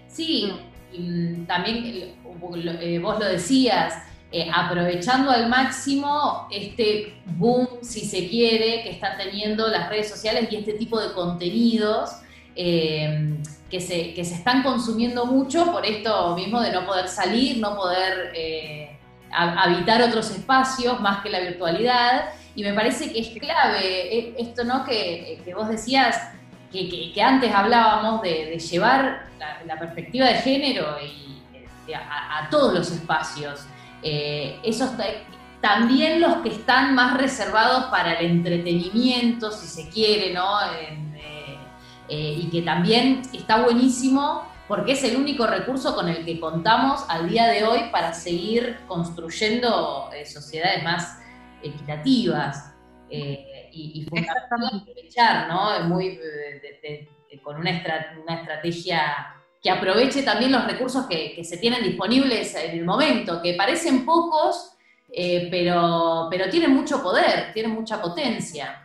Sí, 0.09 0.53
mm, 0.97 1.45
también 1.47 1.85
eh, 1.87 2.99
vos 3.01 3.19
lo 3.19 3.25
decías, 3.27 3.95
eh, 4.31 4.49
aprovechando 4.53 5.31
al 5.31 5.49
máximo 5.49 6.47
este 6.53 7.15
boom, 7.27 7.69
si 7.83 8.01
se 8.01 8.29
quiere, 8.29 8.83
que 8.83 8.91
están 8.91 9.17
teniendo 9.19 9.67
las 9.69 9.89
redes 9.89 10.09
sociales 10.09 10.49
y 10.51 10.57
este 10.57 10.75
tipo 10.75 11.01
de 11.01 11.13
contenidos. 11.13 12.11
Eh, 12.57 13.37
que, 13.69 13.81
se, 13.81 14.15
que 14.15 14.25
se 14.25 14.35
están 14.35 14.63
consumiendo 14.63 15.27
mucho 15.27 15.73
por 15.73 15.85
esto 15.85 16.37
mismo 16.37 16.61
de 16.61 16.71
no 16.71 16.87
poder 16.87 17.09
salir, 17.09 17.59
no 17.59 17.75
poder 17.75 18.31
habitar 19.33 20.01
otros 20.03 20.31
espacios 20.31 21.01
más 21.01 21.25
que 21.25 21.31
la 21.31 21.41
virtualidad. 21.41 22.27
Y 22.57 22.63
me 22.63 22.73
parece 22.73 23.13
que 23.13 23.21
es 23.21 23.29
clave 23.39 24.19
eh, 24.19 24.35
esto, 24.39 24.65
¿no? 24.65 24.85
Que, 24.85 25.43
vos 25.55 25.69
decías, 25.69 26.31
que, 26.71 27.13
antes 27.23 27.53
hablábamos 27.53 28.23
de, 28.23 28.59
llevar 28.59 29.27
la, 29.67 29.79
perspectiva 29.79 30.27
de 30.27 30.35
género 30.35 30.97
y, 31.03 31.43
este, 31.57 31.95
a, 31.95 32.49
todos 32.51 32.73
los 32.73 32.91
espacios. 32.91 33.67
Eh, 34.03 34.59
esos 34.63 34.91
también 35.61 36.21
los 36.21 36.37
que 36.39 36.51
están 36.51 36.95
más 36.95 37.17
reservados 37.17 37.87
para 37.87 38.15
el 38.15 38.27
entretenimiento, 38.27 39.51
si 39.51 39.67
se 39.67 39.89
quiere, 39.89 40.33
¿no? 40.33 40.59
Eh, 42.07 42.37
y 42.39 42.51
que 42.51 42.61
también 42.61 43.23
está 43.33 43.63
buenísimo 43.63 44.47
porque 44.69 44.93
es 44.93 45.03
el 45.05 45.17
único 45.17 45.47
recurso 45.47 45.95
con 45.95 46.09
el 46.11 46.23
que 46.25 46.39
contamos 46.39 47.03
al 47.09 47.31
día 47.31 47.47
de 47.47 47.65
hoy 47.65 47.89
para 47.91 48.13
seguir 48.13 48.79
construyendo 48.87 50.11
sociedades 50.27 50.85
más 50.85 51.19
equitativas 51.65 52.75
eh, 53.11 53.71
y, 53.73 54.07
y 54.13 54.19
aprovechar, 54.19 55.49
¿no? 55.49 55.89
Muy, 55.89 56.19
con 57.43 57.57
una, 57.57 57.71
estrategia 57.71 59.35
que 59.63 59.71
aproveche 59.71 60.23
también 60.23 60.53
los 60.53 60.67
recursos 60.67 61.07
que, 61.07 61.43
se 61.45 61.57
tienen 61.57 61.83
disponibles 61.83 62.55
en 62.55 62.79
el 62.79 62.85
momento, 62.85 63.41
que 63.43 63.55
parecen 63.55 64.05
pocos, 64.05 64.73
eh, 65.11 65.49
pero, 65.51 66.29
pero 66.31 66.51
tienen 66.51 66.73
mucho 66.73 67.03
poder, 67.03 67.53
tienen 67.53 67.73
mucha 67.73 68.01
potencia. 68.01 68.81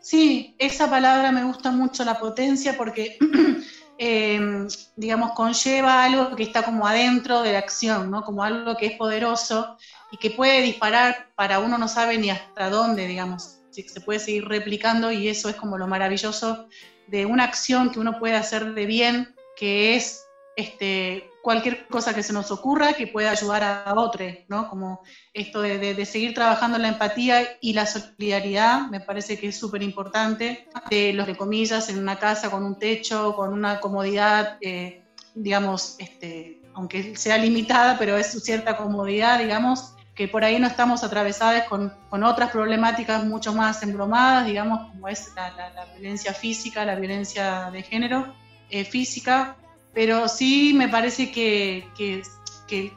Sí, 0.00 0.54
esa 0.58 0.90
palabra 0.90 1.32
me 1.32 1.44
gusta 1.44 1.70
mucho, 1.70 2.04
la 2.04 2.18
potencia, 2.18 2.76
porque, 2.76 3.16
eh, 3.98 4.66
digamos, 4.96 5.32
conlleva 5.32 6.04
algo 6.04 6.34
que 6.36 6.42
está 6.42 6.62
como 6.62 6.86
adentro 6.86 7.42
de 7.42 7.52
la 7.52 7.58
acción, 7.58 8.10
¿no? 8.10 8.22
Como 8.22 8.42
algo 8.42 8.76
que 8.76 8.86
es 8.86 8.96
poderoso 8.96 9.76
y 10.10 10.16
que 10.16 10.30
puede 10.30 10.62
disparar 10.62 11.28
para 11.34 11.60
uno 11.60 11.78
no 11.78 11.88
sabe 11.88 12.18
ni 12.18 12.30
hasta 12.30 12.70
dónde, 12.70 13.06
digamos, 13.06 13.60
se 13.70 14.00
puede 14.00 14.20
seguir 14.20 14.46
replicando 14.46 15.10
y 15.10 15.28
eso 15.28 15.48
es 15.48 15.56
como 15.56 15.78
lo 15.78 15.86
maravilloso 15.86 16.68
de 17.08 17.26
una 17.26 17.44
acción 17.44 17.90
que 17.90 17.98
uno 17.98 18.18
puede 18.18 18.34
hacer 18.34 18.74
de 18.74 18.86
bien, 18.86 19.34
que 19.56 19.96
es 19.96 20.24
este, 20.56 21.28
cualquier 21.44 21.86
cosa 21.88 22.14
que 22.14 22.22
se 22.22 22.32
nos 22.32 22.50
ocurra 22.50 22.94
que 22.94 23.06
pueda 23.06 23.30
ayudar 23.30 23.62
a, 23.62 23.92
otro, 23.96 24.24
¿no? 24.48 24.66
Como 24.70 25.02
esto 25.34 25.60
de, 25.60 26.06
seguir 26.06 26.32
trabajando 26.32 26.78
la 26.78 26.88
empatía 26.88 27.58
y 27.60 27.74
la 27.74 27.84
solidaridad, 27.84 28.88
me 28.88 29.00
parece 29.00 29.38
que 29.38 29.48
es 29.48 29.58
súper 29.58 29.82
importante, 29.82 30.66
de 30.88 31.12
los 31.12 31.26
de 31.26 31.36
comillas, 31.36 31.90
en 31.90 31.98
una 31.98 32.18
casa 32.18 32.50
con 32.50 32.64
un 32.64 32.78
techo, 32.78 33.36
con 33.36 33.52
una 33.52 33.78
comodidad, 33.78 34.56
eh, 34.62 35.02
digamos, 35.34 35.96
este, 35.98 36.62
aunque 36.72 37.14
sea 37.14 37.36
limitada, 37.36 37.98
pero 37.98 38.16
es 38.16 38.28
cierta 38.42 38.78
comodidad, 38.78 39.38
digamos, 39.38 39.94
que 40.14 40.28
por 40.28 40.44
ahí 40.44 40.58
no 40.58 40.66
estamos 40.66 41.04
atravesadas 41.04 41.68
con, 41.68 41.92
otras 42.10 42.52
problemáticas 42.52 43.22
mucho 43.26 43.52
más 43.52 43.82
embromadas, 43.82 44.46
digamos, 44.46 44.90
como 44.92 45.08
es 45.08 45.30
la, 45.36 45.84
violencia 45.92 46.32
física, 46.32 46.86
la 46.86 46.94
violencia 46.94 47.68
de 47.70 47.82
género 47.82 48.34
eh, 48.70 48.86
física, 48.86 49.58
pero 49.94 50.28
sí 50.28 50.74
me 50.74 50.88
parece 50.88 51.30
que, 51.30 51.88
que, 51.96 52.22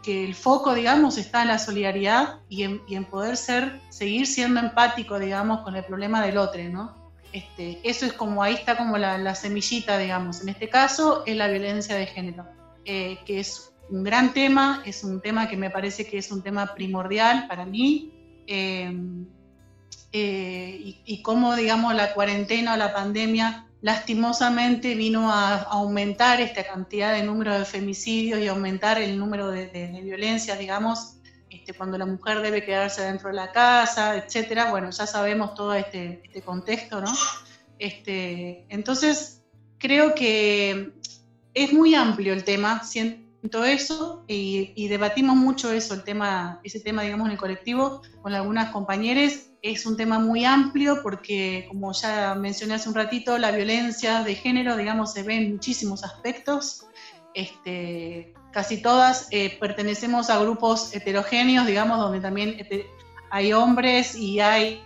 el 0.08 0.34
foco, 0.34 0.74
digamos, 0.74 1.20
está 1.20 1.44
en 1.44 1.50
la 1.50 1.60
solidaridad 1.60 2.40
y 2.50 2.64
en, 2.64 3.06
poder 3.06 3.38
ser, 3.38 3.80
seguir 3.90 4.26
siendo 4.26 4.60
empático, 4.60 5.20
digamos, 5.20 5.62
con 5.62 5.76
el 5.76 5.84
problema 5.84 6.26
del 6.26 6.40
otro, 6.40 6.64
¿no? 6.64 7.12
Este, 7.32 7.80
eso 7.84 8.08
es 8.08 8.14
como, 8.14 8.42
ahí 8.42 8.56
está 8.56 8.76
como 8.76 8.98
la, 8.98 9.36
semillita, 9.36 10.00
digamos. 10.00 10.42
En 10.42 10.50
este 10.50 10.68
caso 10.68 11.24
es 11.28 11.36
la 11.36 11.48
violencia 11.48 11.96
de 11.96 12.08
género, 12.08 12.48
eh, 12.86 13.20
que 13.26 13.40
es 13.40 13.72
un 13.92 14.04
gran 14.04 14.34
tema, 14.34 14.82
es 14.84 15.04
un 15.04 15.22
tema 15.22 15.48
que 15.48 15.58
me 15.58 15.70
parece 15.70 16.08
que 16.08 16.18
es 16.18 16.32
un 16.32 16.42
tema 16.42 16.74
primordial 16.74 17.48
para 17.48 17.64
mí. 17.64 18.12
Eh, 18.48 18.92
eh, 20.14 20.96
y, 21.06 21.22
cómo, 21.22 21.56
digamos, 21.56 21.94
la 21.94 22.14
cuarentena 22.14 22.74
o 22.74 22.78
la 22.78 22.94
pandemia 22.94 23.67
lastimosamente 23.82 24.96
vino 24.96 25.32
a, 25.32 25.64
aumentar 25.64 26.42
esta 26.42 26.66
cantidad 26.66 27.14
de 27.14 27.24
número 27.24 27.58
de 27.58 27.66
femicidios 27.66 28.40
y 28.40 28.48
aumentar 28.48 29.02
el 29.02 29.18
número 29.18 29.50
de, 29.50 30.00
violencias, 30.04 30.58
digamos, 30.60 31.18
este, 31.50 31.74
cuando 31.74 31.98
la 31.98 32.06
mujer 32.06 32.42
debe 32.42 32.66
quedarse 32.66 33.04
dentro 33.04 33.30
de 33.30 33.36
la 33.36 33.52
casa, 33.52 34.18
etcétera. 34.18 34.70
Bueno, 34.72 34.90
ya 34.90 35.08
sabemos 35.08 35.54
todo 35.54 35.74
este, 35.74 36.22
este 36.24 36.42
contexto, 36.42 37.02
¿no? 37.02 37.14
Este, 37.80 38.66
entonces, 38.70 39.44
creo 39.78 40.16
que 40.16 40.94
es 41.54 41.74
muy 41.74 41.96
amplio 41.96 42.34
el 42.34 42.44
tema, 42.44 42.84
siento 42.84 43.64
eso 43.66 44.24
y, 44.28 44.88
debatimos 44.88 45.36
mucho 45.36 45.72
eso, 45.72 45.94
el 45.94 46.04
tema, 46.04 46.60
ese 46.64 46.80
tema, 46.80 47.04
digamos, 47.04 47.28
en 47.28 47.34
el 47.34 47.38
colectivo 47.38 48.02
con 48.22 48.34
algunas 48.34 48.72
compañeras. 48.72 49.52
Es 49.62 49.86
un 49.86 49.98
tema 49.98 50.20
muy 50.20 50.46
amplio 50.46 51.02
porque, 51.02 51.66
como 51.68 51.92
ya 51.94 52.36
mencioné 52.36 52.76
hace 52.76 52.90
un 52.90 52.96
ratito, 52.96 53.38
la 53.38 53.52
violencia 53.52 54.24
de 54.24 54.36
género, 54.36 54.78
digamos, 54.78 55.14
se 55.14 55.24
ve 55.24 55.36
en 55.36 55.54
muchísimos 55.54 56.04
aspectos. 56.04 56.86
Este, 57.34 58.34
casi 58.52 58.82
todas 58.82 59.28
eh, 59.32 59.58
pertenecemos 59.60 60.30
a 60.30 60.40
grupos 60.40 60.94
heterogéneos, 60.96 61.68
digamos, 61.68 62.00
donde 62.00 62.20
también 62.20 62.56
este, 62.60 62.88
hay 63.30 63.54
hombres 63.54 64.16
y 64.16 64.40
hay 64.40 64.84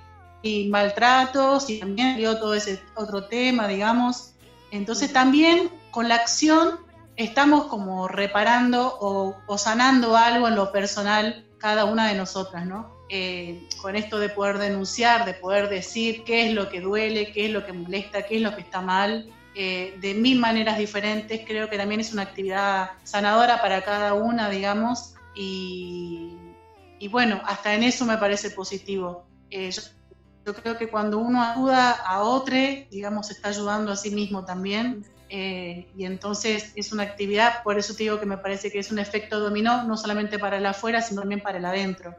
maltratos 0.70 1.70
y 1.70 1.80
también 1.80 2.16
hay 2.16 2.24
todo 2.24 2.54
ese 2.54 2.82
otro 2.96 3.28
tema, 3.28 3.68
digamos. 3.68 4.34
Entonces 4.72 5.14
también 5.14 5.70
con 5.92 6.08
la 6.08 6.16
acción 6.16 6.80
estamos 7.16 7.66
como 7.66 8.08
reparando 8.08 8.98
o, 9.00 9.58
sanando 9.58 10.16
algo 10.16 10.48
en 10.48 10.56
lo 10.56 10.72
personal 10.72 11.46
cada 11.58 11.86
una 11.86 12.08
de 12.08 12.16
nosotras, 12.16 12.66
¿no? 12.66 13.01
Eh, 13.14 13.68
con 13.82 13.98
esto 13.98 14.20
de 14.20 14.30
poder 14.30 14.58
denunciar, 14.58 15.26
de 15.26 15.34
poder 15.34 15.68
decir 15.68 16.24
qué 16.24 16.48
es 16.48 16.54
lo 16.54 16.70
que 16.70 16.80
duele, 16.80 17.34
qué 17.34 17.48
es 17.48 17.52
lo 17.52 17.66
que 17.66 17.74
molesta, 17.74 18.22
qué 18.24 18.38
es 18.38 18.42
lo 18.42 18.56
que 18.56 18.62
está 18.62 18.80
mal, 18.80 19.30
eh, 19.54 19.98
de 20.00 20.14
mil 20.14 20.40
maneras 20.40 20.78
diferentes, 20.78 21.42
creo 21.46 21.70
que 21.70 21.78
también 21.78 22.00
es 22.00 22.14
una 22.14 22.22
actividad 22.22 22.92
sanadora 23.04 23.62
para 23.62 23.84
cada 23.84 24.14
una, 24.14 24.50
digamos, 24.50 25.16
y, 25.36 26.38
bueno, 27.10 27.42
hasta 27.44 27.74
en 27.74 27.84
eso 27.84 28.06
me 28.06 28.18
parece 28.18 28.50
positivo. 28.52 29.26
Eh, 29.50 29.72
yo, 29.72 29.82
yo, 30.46 30.54
creo 30.54 30.78
que 30.78 30.88
cuando 30.88 31.18
uno 31.18 31.44
ayuda 31.44 31.92
a 31.92 32.22
otro, 32.22 32.56
digamos, 32.90 33.30
está 33.30 33.50
ayudando 33.50 33.92
a 33.92 33.98
sí 33.98 34.12
mismo 34.12 34.46
también, 34.46 35.06
y 35.28 36.06
entonces 36.06 36.72
es 36.78 36.94
una 36.94 37.04
actividad, 37.04 37.62
por 37.64 37.78
eso 37.78 37.94
te 37.94 38.04
digo 38.04 38.22
que 38.22 38.26
me 38.26 38.38
parece 38.38 38.72
que 38.72 38.80
es 38.80 38.90
un 38.90 39.00
efecto 39.00 39.42
dominó, 39.42 39.84
no 39.84 39.98
solamente 39.98 40.40
para 40.40 40.60
el 40.60 40.66
afuera, 40.66 41.02
sino 41.02 41.22
también 41.22 41.42
para 41.42 41.58
el 41.58 41.66
adentro 41.66 42.16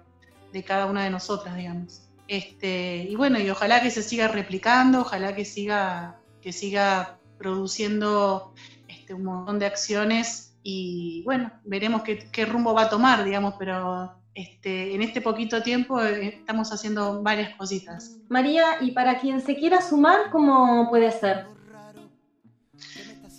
de 0.52 0.62
cada 0.62 0.86
una 0.86 1.04
de 1.04 1.10
nosotras, 1.10 1.56
digamos. 1.56 2.02
Este, 2.28 3.06
y 3.08 3.16
bueno, 3.16 3.38
y 3.38 3.50
ojalá 3.50 3.82
que 3.82 3.90
se 3.90 4.02
siga 4.02 4.28
replicando, 4.28 5.00
ojalá 5.00 5.34
que 5.34 5.44
siga, 5.44 6.20
que 6.40 6.52
siga 6.52 7.18
produciendo 7.38 8.54
este, 8.88 9.14
un 9.14 9.24
montón 9.24 9.58
de 9.58 9.66
acciones 9.66 10.56
y 10.62 11.22
bueno, 11.24 11.50
veremos 11.64 12.02
qué, 12.02 12.46
rumbo 12.46 12.72
va 12.72 12.82
a 12.82 12.88
tomar, 12.88 13.24
digamos, 13.24 13.54
pero 13.58 14.12
este, 14.34 14.94
en 14.94 15.02
este 15.02 15.20
poquito 15.20 15.62
tiempo 15.62 16.00
eh, 16.00 16.28
estamos 16.38 16.72
haciendo 16.72 17.22
varias 17.22 17.54
cositas. 17.56 18.18
María, 18.28 18.76
y 18.80 18.92
para 18.92 19.18
quien 19.18 19.40
se 19.40 19.56
quiera 19.56 19.82
sumar, 19.82 20.30
¿cómo 20.30 20.88
puede 20.88 21.10
ser? 21.10 21.46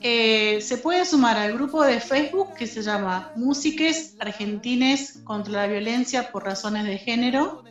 Eh, 0.05 0.59
se 0.59 0.77
puede 0.79 1.05
sumar 1.05 1.37
al 1.37 1.53
grupo 1.53 1.81
de 1.81 2.01
Facebook 2.01 2.55
que 2.55 2.67
se 2.67 2.81
llama 2.81 3.31
Músiques 3.37 4.17
Argentines 4.19 5.21
contra 5.23 5.53
la 5.53 5.67
Violencia 5.67 6.29
por 6.29 6.43
Razones 6.43 6.83
de 6.83 6.97
Género. 6.97 7.63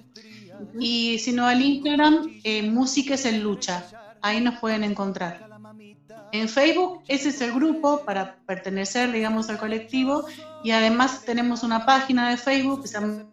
Y 0.81 1.19
si 1.19 1.33
no 1.33 1.47
al 1.47 1.61
Instagram, 1.61 2.41
eh, 2.43 2.63
Músiques 2.63 3.27
en 3.27 3.43
Lucha. 3.43 3.85
Ahí 4.23 4.41
nos 4.41 4.59
pueden 4.61 4.83
encontrar. 4.83 5.47
En 6.33 6.49
Facebook, 6.49 7.03
ese 7.07 7.29
es 7.29 7.43
el 7.43 7.53
grupo 7.53 8.03
para 8.07 8.37
pertenecer, 8.47 9.13
digamos, 9.13 9.51
al 9.51 9.59
colectivo. 9.59 10.25
Y 10.65 10.71
además 10.71 11.27
tenemos 11.27 11.63
una 11.63 11.85
página 11.85 12.31
de 12.31 12.39
Facebook 12.39 12.81
que 12.81 12.89
se 12.89 12.99
llama 12.99 13.27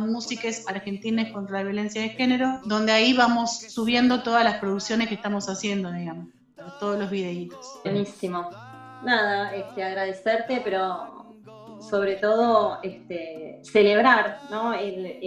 Músiques 0.00 0.66
Argentines 0.66 1.30
contra 1.30 1.58
la 1.58 1.64
Violencia 1.64 2.00
de 2.00 2.08
Género, 2.08 2.62
donde 2.64 2.92
ahí 2.92 3.12
vamos 3.12 3.58
subiendo 3.68 4.22
todas 4.22 4.44
las 4.44 4.60
producciones 4.60 5.08
que 5.08 5.14
estamos 5.16 5.50
haciendo, 5.50 5.92
digamos 5.92 6.28
todos 6.78 6.98
los 6.98 7.10
videitos. 7.10 7.80
Buenísimo. 7.84 8.50
Nada, 9.04 9.54
este, 9.54 9.82
agradecerte, 9.82 10.60
pero 10.62 11.26
sobre 11.80 12.16
todo 12.16 12.78
este, 12.82 13.60
celebrar 13.62 14.40
¿no? 14.50 14.74
el, 14.74 15.18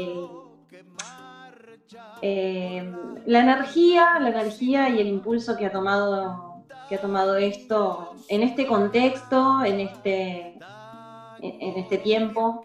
eh, 2.22 2.94
la 3.26 3.40
energía, 3.40 4.20
la 4.20 4.30
energía 4.30 4.90
y 4.90 5.00
el 5.00 5.08
impulso 5.08 5.58
que 5.58 5.66
ha 5.66 5.72
tomado, 5.72 6.64
que 6.88 6.96
ha 6.96 7.02
tomado 7.02 7.36
esto 7.36 8.16
en 8.30 8.44
este 8.44 8.66
contexto, 8.66 9.64
en 9.66 9.82
este, 9.82 10.58
en 11.42 11.78
este 11.78 11.98
tiempo 11.98 12.64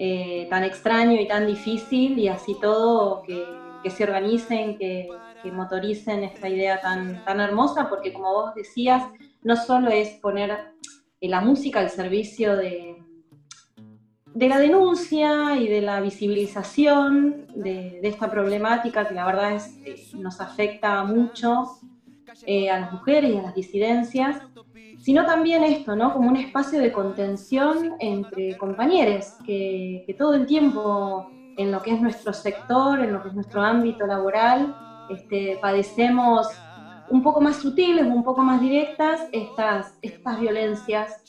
eh, 0.00 0.46
tan 0.48 0.62
extraño 0.62 1.20
y 1.20 1.26
tan 1.26 1.44
difícil, 1.46 2.16
y 2.20 2.28
así 2.28 2.56
todo, 2.60 3.22
que, 3.22 3.44
se 3.90 4.04
organicen, 4.04 4.78
que, 4.78 5.08
motoricen 5.44 6.24
esta 6.24 6.48
idea 6.48 6.80
tan, 6.80 7.24
tan 7.24 7.40
hermosa, 7.40 7.88
porque 7.88 8.12
como 8.12 8.32
vos 8.32 8.54
decías, 8.54 9.04
no 9.42 9.56
solo 9.56 9.90
es 9.90 10.10
poner 10.20 10.74
la 11.20 11.40
música 11.40 11.80
al 11.80 11.90
servicio 11.90 12.56
de, 12.56 12.96
de 14.38 14.48
la 14.48 14.58
denuncia 14.58 15.56
y 15.56 15.66
de 15.66 15.80
la 15.80 16.00
visibilización 16.00 17.46
de, 17.56 17.98
esta 18.04 18.30
problemática 18.30 19.08
que 19.08 19.14
la 19.14 19.26
verdad 19.26 19.54
es, 19.54 19.76
eh, 19.84 19.96
nos 20.16 20.40
afecta 20.40 21.02
mucho 21.02 21.66
eh, 22.46 22.70
a 22.70 22.78
las 22.80 22.92
mujeres 22.92 23.32
y 23.32 23.36
a 23.36 23.42
las 23.42 23.54
disidencias, 23.56 24.40
sino 25.00 25.26
también 25.26 25.64
esto, 25.64 25.96
¿no? 25.96 26.12
Como 26.12 26.28
un 26.28 26.36
espacio 26.36 26.80
de 26.80 26.92
contención 26.92 27.94
entre 27.98 28.56
compañeros, 28.56 29.34
que, 29.44 30.14
todo 30.16 30.34
el 30.34 30.46
tiempo 30.46 31.30
en 31.56 31.72
lo 31.72 31.82
que 31.82 31.94
es 31.94 32.00
nuestro 32.00 32.32
sector, 32.32 33.00
en 33.00 33.12
lo 33.12 33.22
que 33.22 33.28
es 33.28 33.34
nuestro 33.34 33.62
ámbito 33.62 34.06
laboral, 34.06 34.74
este, 35.10 35.58
padecemos 35.60 36.48
un 37.10 37.22
poco 37.22 37.40
más 37.40 37.56
sutiles, 37.56 38.06
un 38.06 38.22
poco 38.22 38.42
más 38.42 38.60
directas 38.60 39.22
estas, 39.32 39.94
estas 40.02 40.40
violencias 40.40 41.24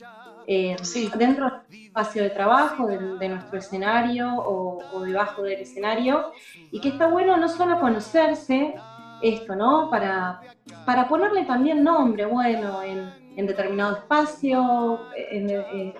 eh, 0.48 0.76
dentro 1.15 1.62
del 1.70 1.86
espacio 1.86 2.24
de 2.24 2.30
trabajo, 2.32 2.88
de, 2.88 3.30
nuestro 3.30 3.60
escenario 3.60 4.34
o, 4.36 5.02
debajo 5.02 5.44
del 5.44 5.62
escenario, 5.62 6.32
y 6.72 6.82
que 6.82 6.89
está 6.89 7.08
bueno 7.08 7.38
no 7.38 7.48
solo 7.48 7.80
conocerse 7.80 8.76
esto, 9.22 9.56
¿no? 9.56 9.89
Para, 9.89 10.42
para 10.86 11.08
ponerle 11.08 11.46
también 11.46 11.84
nombre, 11.84 12.26
bueno, 12.26 12.82
en, 12.82 13.46
determinado 13.46 13.98
espacio, 13.98 15.00
en, 15.15 15.94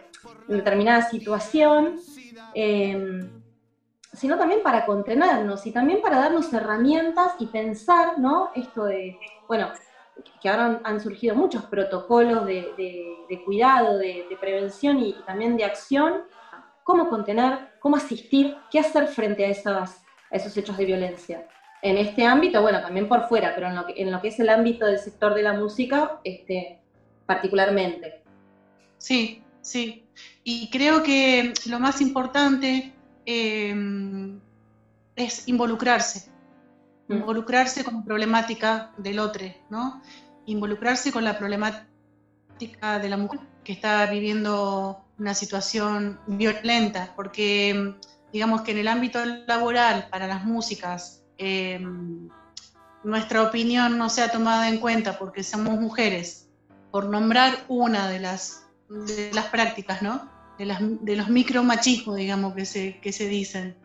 determinada 0.48 1.04
situación, 1.04 2.00
em, 2.54 3.30
sino 4.14 4.38
también 4.38 4.62
para 4.64 4.86
contenernos 4.86 5.66
y 5.66 5.72
también 5.72 6.02
para 6.02 6.18
darnos 6.18 6.52
herramientas 6.54 7.34
y 7.40 7.48
pensar, 7.48 8.18
¿no? 8.18 8.52
Esto 8.56 8.86
de, 8.86 9.18
bueno, 9.48 9.70
que 10.42 10.50
ahora 10.50 10.82
han, 10.84 11.00
surgido 11.00 11.36
muchos 11.36 11.64
protocolos 11.66 12.46
de, 12.46 13.42
cuidado, 13.46 13.98
de, 13.98 14.26
prevención 14.40 15.00
y, 15.00 15.14
también 15.26 15.58
de 15.58 15.66
acción, 15.66 16.24
cómo 16.84 17.10
contener, 17.10 17.70
cómo 17.80 17.98
asistir, 17.98 18.58
qué 18.72 18.80
hacer 18.80 19.08
frente 19.08 19.46
a, 19.46 19.50
esos 19.50 20.58
hechos 20.58 20.78
de 20.78 20.86
violencia. 20.86 21.48
En 21.82 21.98
este 21.98 22.26
ámbito, 22.26 22.62
bueno, 22.62 22.82
también 22.82 23.08
por 23.08 23.28
fuera, 23.30 23.54
pero 23.56 23.68
en 23.68 24.12
lo 24.12 24.22
que, 24.22 24.28
es 24.28 24.40
el 24.40 24.50
ámbito 24.50 24.86
del 24.86 25.00
sector 25.00 25.34
de 25.34 25.44
la 25.44 25.54
música, 25.54 26.20
este, 26.24 26.82
particularmente. 27.26 28.22
Sí, 28.98 29.44
sí. 29.62 30.06
Y 30.44 30.70
creo 30.72 31.04
que 31.04 31.54
lo 31.68 31.80
más 31.80 32.02
importante 32.02 32.94
eh, 33.30 34.40
es 35.16 35.48
involucrarse 35.48 36.30
Mm. 37.10 37.14
involucrarse 37.16 37.84
con 37.84 37.96
la 37.96 38.04
problemática 38.04 38.92
del 38.98 39.20
otro, 39.20 39.46
¿no? 39.70 40.02
Involucrarse 40.46 41.12
con 41.12 41.24
la 41.24 41.38
problemática 41.38 43.00
de 43.02 43.10
la 43.10 43.18
mujer 43.18 43.40
que 43.64 43.74
está 43.74 44.06
viviendo 44.06 45.04
una 45.18 45.34
situación 45.34 46.20
violenta, 46.28 47.14
porque 47.16 47.96
digamos 48.32 48.62
que 48.62 48.72
en 48.72 48.78
el 48.78 48.88
ámbito 48.88 49.26
laboral 49.26 50.08
para 50.12 50.28
las 50.28 50.46
músicas 50.46 51.24
em, 51.38 52.30
nuestra 53.04 53.44
opinión 53.44 53.98
no 53.98 54.10
sea 54.10 54.30
tomada 54.30 54.70
en 54.70 54.78
cuenta 54.78 55.18
porque 55.18 55.44
somos 55.44 55.80
mujeres, 55.80 56.48
por 56.92 57.06
nombrar 57.06 57.66
una 57.70 58.08
de 58.08 58.20
las, 58.20 58.68
de 58.88 59.32
las 59.34 59.46
prácticas, 59.46 60.02
¿no? 60.02 60.30
De, 60.60 60.66
las, 60.66 60.80
de 60.82 61.16
los 61.16 61.30
micromachismos, 61.30 62.18
digamos, 62.18 62.54
que 62.54 62.66
se, 62.66 63.00
que 63.00 63.12
se 63.12 63.28
dicen, 63.28 63.76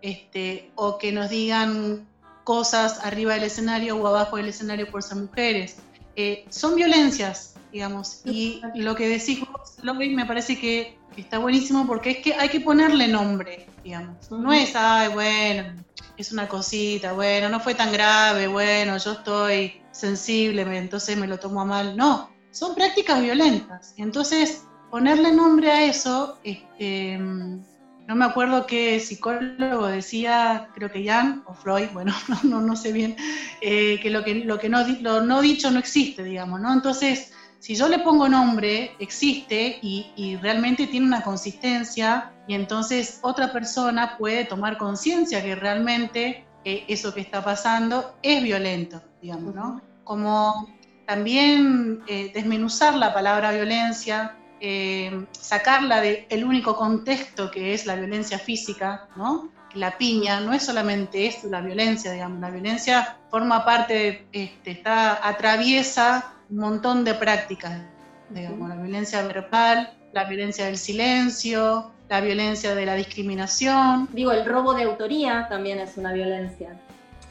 este, 0.00 0.70
o 0.76 0.96
que 0.96 1.12
nos 1.12 1.28
digan 1.28 2.08
cosas 2.44 3.04
arriba 3.04 3.34
del 3.34 3.44
escenario 3.44 3.96
o 3.96 4.06
abajo 4.06 4.36
del 4.36 4.48
escenario 4.48 4.90
por 4.90 5.02
ser 5.02 5.18
mujeres. 5.18 5.76
Eh, 6.16 6.44
son 6.48 6.74
violencias, 6.74 7.54
digamos, 7.72 8.22
y 8.24 8.60
lo 8.74 8.94
que 8.96 9.08
decís 9.08 9.40
vos, 9.40 9.76
me 9.82 10.26
parece 10.26 10.58
que, 10.58 10.98
está 11.16 11.38
buenísimo 11.38 11.86
porque 11.86 12.10
es 12.10 12.16
que 12.18 12.34
hay 12.34 12.48
que 12.48 12.60
ponerle 12.60 13.06
nombre, 13.06 13.66
digamos. 13.84 14.30
No 14.30 14.52
es, 14.54 14.74
ay, 14.74 15.08
bueno, 15.12 15.74
es 16.16 16.32
una 16.32 16.48
cosita, 16.48 17.12
bueno, 17.12 17.50
no 17.50 17.60
fue 17.60 17.74
tan 17.74 17.92
grave, 17.92 18.46
bueno, 18.46 18.96
yo 18.96 19.12
estoy 19.12 19.82
sensible, 19.90 20.62
entonces 20.78 21.18
me 21.18 21.26
lo 21.26 21.38
tomo 21.38 21.60
a 21.60 21.64
mal. 21.66 21.96
No, 21.96 22.30
son 22.52 22.74
prácticas 22.74 23.20
violentas. 23.20 23.94
Entonces, 23.98 24.64
ponerle 24.90 25.32
nombre 25.32 25.70
a 25.70 25.84
eso, 25.84 26.38
este, 26.44 27.16
no 27.18 28.16
me 28.16 28.24
acuerdo 28.24 28.66
qué 28.66 28.98
psicólogo 28.98 29.86
decía, 29.86 30.68
creo 30.74 30.90
que 30.90 31.06
Jan 31.06 31.44
o 31.46 31.54
Freud, 31.54 31.90
bueno, 31.92 32.12
no, 32.42 32.60
no, 32.60 32.74
sé 32.74 32.92
bien, 32.92 33.16
eh, 33.60 34.00
que, 34.00 34.10
lo 34.10 34.24
que 34.24 34.34
lo 34.34 34.58
que 34.58 34.68
no, 34.68 34.86
lo 35.00 35.22
no 35.22 35.40
dicho 35.40 35.70
no 35.70 35.78
existe, 35.78 36.24
digamos, 36.24 36.60
¿no? 36.60 36.72
Entonces, 36.72 37.32
si 37.60 37.74
yo 37.74 37.88
le 37.88 37.98
pongo 37.98 38.28
nombre, 38.28 38.92
existe 38.98 39.78
y, 39.82 40.36
realmente 40.40 40.86
tiene 40.86 41.06
una 41.06 41.22
consistencia 41.22 42.32
y 42.48 42.54
entonces 42.54 43.20
otra 43.22 43.52
persona 43.52 44.16
puede 44.16 44.46
tomar 44.46 44.78
conciencia 44.78 45.42
que 45.42 45.54
realmente 45.54 46.46
eh, 46.64 46.84
eso 46.88 47.14
que 47.14 47.20
está 47.20 47.44
pasando 47.44 48.16
es 48.22 48.42
violento, 48.42 49.02
digamos, 49.20 49.54
¿no? 49.54 49.82
Como 50.04 50.68
también 51.06 52.02
eh, 52.08 52.32
desmenuzar 52.34 52.94
la 52.94 53.12
palabra 53.12 53.52
violencia, 53.52 54.36
eh, 54.60 55.26
sacarla 55.32 56.00
del 56.00 56.44
único 56.44 56.76
contexto 56.76 57.50
que 57.50 57.72
es 57.72 57.86
la 57.86 57.96
violencia 57.96 58.38
física, 58.38 59.08
¿no? 59.16 59.50
La 59.74 59.96
piña 59.96 60.40
no 60.40 60.52
es 60.52 60.64
solamente 60.64 61.26
esto, 61.26 61.48
la 61.48 61.60
violencia, 61.60 62.12
digamos, 62.12 62.40
la 62.40 62.50
violencia 62.50 63.16
forma 63.30 63.64
parte, 63.64 64.26
este, 64.32 64.72
está, 64.72 65.26
atraviesa 65.26 66.34
un 66.50 66.58
montón 66.58 67.04
de 67.04 67.14
prácticas, 67.14 67.80
digamos, 68.28 68.68
la 68.68 68.76
violencia 68.76 69.22
verbal, 69.22 69.94
la 70.12 70.24
violencia 70.24 70.66
del 70.66 70.76
silencio, 70.76 71.92
la 72.08 72.20
violencia 72.20 72.74
de 72.74 72.84
la 72.84 72.96
discriminación. 72.96 74.08
Digo, 74.12 74.32
el 74.32 74.44
robo 74.44 74.74
de 74.74 74.82
autoría 74.82 75.46
también 75.48 75.78
es 75.78 75.96
una 75.96 76.12
violencia. 76.12 76.78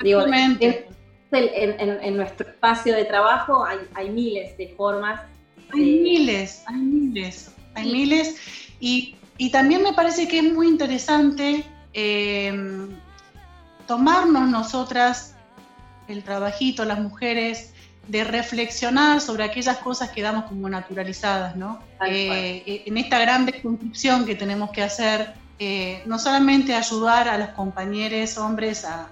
Digo, 0.02 0.26
en, 0.26 0.58
en, 1.32 2.18
nuestro 2.18 2.50
espacio 2.50 2.96
de 2.96 3.04
trabajo 3.06 3.66
hay, 3.66 3.80
hay 3.94 4.10
miles 4.10 4.58
de 4.58 4.70
formas 4.70 5.22
hay 5.74 6.00
miles, 6.02 6.64
hay 6.66 6.76
miles, 6.76 7.52
hay 7.76 7.92
miles. 7.92 8.36
Y, 8.80 9.16
también 9.52 9.82
me 9.84 9.94
parece 9.94 10.28
que 10.28 10.40
es 10.40 10.54
muy 10.54 10.68
interesante 10.68 11.64
eh, 11.94 12.88
tomarnos 13.88 14.50
nosotras 14.50 15.36
el 16.10 16.24
trabajito, 16.24 16.84
las 16.84 17.00
mujeres, 17.00 17.74
de 18.08 18.24
reflexionar 18.24 19.22
sobre 19.22 19.44
aquellas 19.44 19.78
cosas 19.78 20.10
que 20.10 20.22
damos 20.22 20.46
como 20.46 20.68
naturalizadas, 20.68 21.56
¿no? 21.56 21.80
Eh, 22.06 22.64
eh, 22.66 22.84
en 22.88 22.98
esta 22.98 23.20
gran 23.20 23.46
desconstrucción 23.46 24.26
que 24.26 24.36
tenemos 24.36 24.72
que 24.72 24.82
hacer, 24.82 25.34
no 26.06 26.18
solamente 26.18 26.74
ayudar 26.74 27.30
a 27.30 27.38
los 27.38 27.50
compañeros 27.50 28.38
hombres 28.38 28.84
a, 28.84 29.10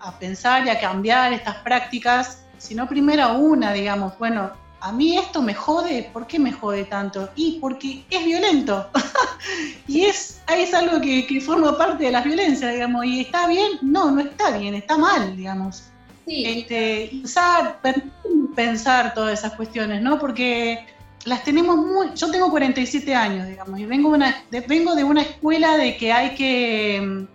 a, 0.00 0.18
pensar 0.18 0.66
y 0.66 0.70
a 0.70 0.78
cambiar 0.78 1.32
estas 1.32 1.56
prácticas, 1.56 2.44
sino 2.58 2.86
primero 2.88 3.38
una, 3.38 3.72
digamos, 3.72 4.16
bueno, 4.18 4.52
a 4.80 4.92
mí 4.92 5.18
esto 5.18 5.42
me 5.42 5.54
jode, 5.54 6.10
¿por 6.12 6.26
qué 6.26 6.38
me 6.38 6.52
jode 6.52 6.84
tanto? 6.84 7.28
Y 7.34 7.58
porque 7.60 8.04
es 8.10 8.24
violento. 8.24 8.88
y 9.88 10.02
es, 10.02 10.40
es 10.48 10.74
algo 10.74 11.00
que, 11.00 11.40
forma 11.40 11.76
parte 11.76 12.04
de 12.04 12.12
las 12.12 12.24
violencias, 12.24 12.72
digamos. 12.72 13.04
¿Y 13.04 13.20
está 13.20 13.48
bien? 13.48 13.72
No, 13.82 14.10
no 14.10 14.20
está 14.20 14.56
bien, 14.56 14.74
está 14.74 14.96
mal, 14.96 15.36
digamos. 15.36 15.84
Sí. 16.26 16.44
Este, 16.44 17.08
pensar, 17.12 17.80
pensar 18.54 19.14
todas 19.14 19.38
esas 19.38 19.54
cuestiones, 19.54 20.02
¿no? 20.02 20.18
Porque 20.18 20.86
las 21.24 21.42
tenemos 21.42 21.76
muy... 21.76 22.08
Yo 22.14 22.30
tengo 22.30 22.50
47 22.50 23.14
años, 23.14 23.48
digamos, 23.48 23.80
y 23.80 23.86
vengo, 23.86 24.10
una, 24.10 24.44
vengo 24.68 24.94
de 24.94 25.04
una 25.04 25.22
escuela 25.22 25.76
de 25.76 25.96
que 25.96 26.12
hay 26.12 26.34
que 26.34 27.26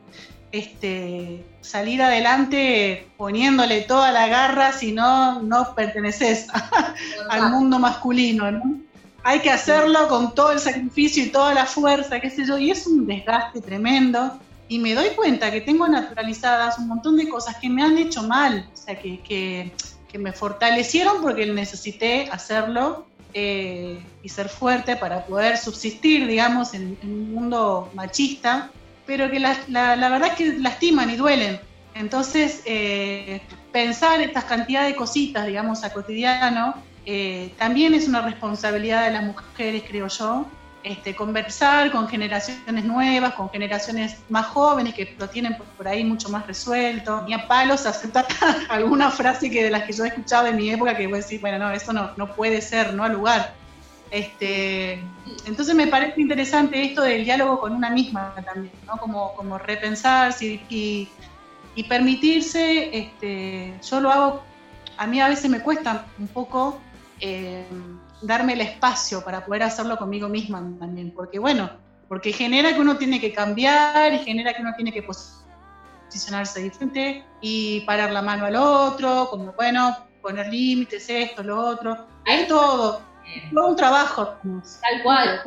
este, 0.52 1.44
salir 1.64 2.02
adelante 2.02 3.08
poniéndole 3.18 3.82
toda 3.82 4.12
la 4.12 4.28
garra, 4.28 4.74
si 4.74 4.92
no, 4.92 5.42
no 5.42 5.74
perteneces 5.74 6.48
al 7.30 7.52
mundo 7.52 7.80
masculino, 7.80 8.52
¿no? 8.52 8.80
Hay 9.24 9.40
que 9.40 9.50
hacerlo 9.50 10.10
con 10.10 10.36
todo 10.36 10.52
el 10.52 10.60
sacrificio 10.60 11.24
y 11.24 11.30
toda 11.30 11.54
la 11.54 11.66
fuerza, 11.66 12.20
qué 12.20 12.30
sé 12.30 12.46
yo, 12.46 12.58
y 12.58 12.72
es 12.72 12.86
un 12.86 13.08
desgaste 13.08 13.62
tremendo. 13.62 14.38
Y 14.68 14.80
me 14.80 14.94
doy 14.94 15.10
cuenta 15.16 15.50
que 15.50 15.62
tengo 15.62 15.88
naturalizadas 15.88 16.78
un 16.78 16.90
montón 16.90 17.16
de 17.16 17.30
cosas 17.30 17.56
que 17.58 17.70
me 17.70 17.84
han 17.84 17.98
hecho 17.98 18.24
mal, 18.24 18.68
o 18.74 18.78
sea, 18.78 19.00
que, 19.00 19.22
que, 19.22 19.72
me 20.20 20.32
fortalecieron 20.32 21.24
porque 21.24 21.44
necesité 21.48 22.30
hacerlo 22.32 23.08
eh, 23.34 24.00
y 24.22 24.30
ser 24.30 24.48
fuerte 24.48 24.96
para 24.96 25.26
poder 25.26 25.58
subsistir, 25.58 26.28
digamos, 26.28 26.76
en 26.76 27.00
un 27.02 27.34
mundo 27.34 27.90
machista 27.96 28.70
pero 29.06 29.30
que 29.30 29.40
la, 29.40 29.56
verdad 30.10 30.30
es 30.30 30.34
que 30.34 30.54
lastiman 30.60 31.10
y 31.10 31.16
duelen. 31.16 31.60
Entonces, 31.96 32.62
eh, 32.66 33.42
pensar 33.72 34.22
estas 34.22 34.46
cantidades 34.46 34.94
de 34.94 34.96
cositas, 34.96 35.46
digamos, 35.46 35.84
a 35.84 35.94
cotidiano, 35.94 36.76
eh, 37.06 37.54
también 37.58 37.94
es 37.94 38.08
una 38.08 38.22
responsabilidad 38.22 39.06
de 39.06 39.12
las 39.12 39.24
mujeres, 39.24 39.84
creo 39.88 40.08
yo. 40.08 40.46
Este, 40.84 41.16
conversar 41.16 41.92
con 41.92 42.10
generaciones 42.10 42.84
nuevas, 42.84 43.36
con 43.36 43.50
generaciones 43.50 44.18
más 44.28 44.48
jóvenes 44.48 44.94
que 44.94 45.16
lo 45.18 45.30
tienen 45.30 45.56
por, 45.78 45.88
ahí 45.88 46.04
mucho 46.04 46.28
más 46.28 46.46
resuelto. 46.46 47.24
Ni 47.26 47.34
a 47.34 47.48
palos 47.48 47.86
aceptar 47.86 48.26
alguna 48.70 49.10
frase 49.10 49.50
que 49.50 49.64
de 49.64 49.72
las 49.72 49.84
que 49.84 49.94
yo 49.94 50.04
he 50.04 50.10
escuchado 50.10 50.48
en 50.48 50.58
mi 50.58 50.70
época 50.70 50.98
que 50.98 51.08
voy 51.08 51.20
a 51.20 51.22
decir, 51.22 51.40
bueno, 51.40 51.58
no, 51.58 51.72
eso 51.72 51.94
no, 51.94 52.12
no 52.18 52.36
puede 52.36 52.62
ser, 52.62 52.94
no 52.94 53.06
al 53.06 53.14
lugar. 53.14 53.54
Este, 54.14 55.04
entonces 55.48 55.74
me 55.74 55.88
parece 55.88 56.22
interesante 56.22 56.84
esto 56.84 57.02
del 57.02 57.26
diálogo 57.26 57.60
con 57.60 57.74
una 57.74 57.90
misma 57.90 58.36
también, 58.46 58.72
¿no? 58.86 58.98
Como, 58.98 59.34
como 59.34 59.58
repensarse 59.58 60.62
y, 60.70 61.10
y 61.74 61.84
permitirse, 61.86 62.96
este, 62.96 63.74
yo 63.82 64.00
lo 64.02 64.12
hago, 64.12 64.44
a 64.98 65.08
mí 65.08 65.20
a 65.20 65.30
veces 65.30 65.50
me 65.50 65.62
cuesta 65.62 66.06
un 66.20 66.28
poco 66.28 66.80
eh, 67.22 67.66
darme 68.22 68.54
el 68.54 68.62
espacio 68.62 69.24
para 69.24 69.44
poder 69.44 69.64
hacerlo 69.64 69.98
conmigo 69.98 70.30
misma 70.30 70.64
también, 70.78 71.10
porque 71.10 71.40
bueno, 71.40 71.72
porque 72.08 72.34
genera 72.34 72.72
que 72.76 72.82
uno 72.82 72.98
tiene 72.98 73.20
que 73.20 73.34
cambiar 73.34 74.14
y 74.14 74.20
genera 74.20 74.54
que 74.54 74.62
uno 74.62 74.76
tiene 74.76 74.94
que 74.94 75.02
posicionarse 75.02 76.62
diferente 76.62 77.26
y 77.42 77.82
parar 77.82 78.12
la 78.12 78.22
mano 78.22 78.46
al 78.46 78.58
otro, 78.58 79.28
como 79.32 79.54
bueno, 79.54 79.98
poner 80.22 80.50
límites, 80.50 81.10
esto, 81.10 81.42
lo 81.42 81.60
otro, 81.60 82.06
hay 82.28 82.48
todo, 82.48 83.02
todo 83.54 83.68
un 83.68 83.76
trabajo. 83.76 84.36
Tal 84.82 85.04
cual. 85.04 85.42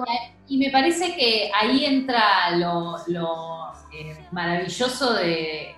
Y 0.48 0.58
me 0.58 0.70
parece 0.70 1.14
que 1.14 1.50
ahí 1.54 1.84
entra 1.84 2.50
lo, 2.56 2.96
eh, 3.92 4.26
maravilloso 4.30 5.14
de, 5.14 5.74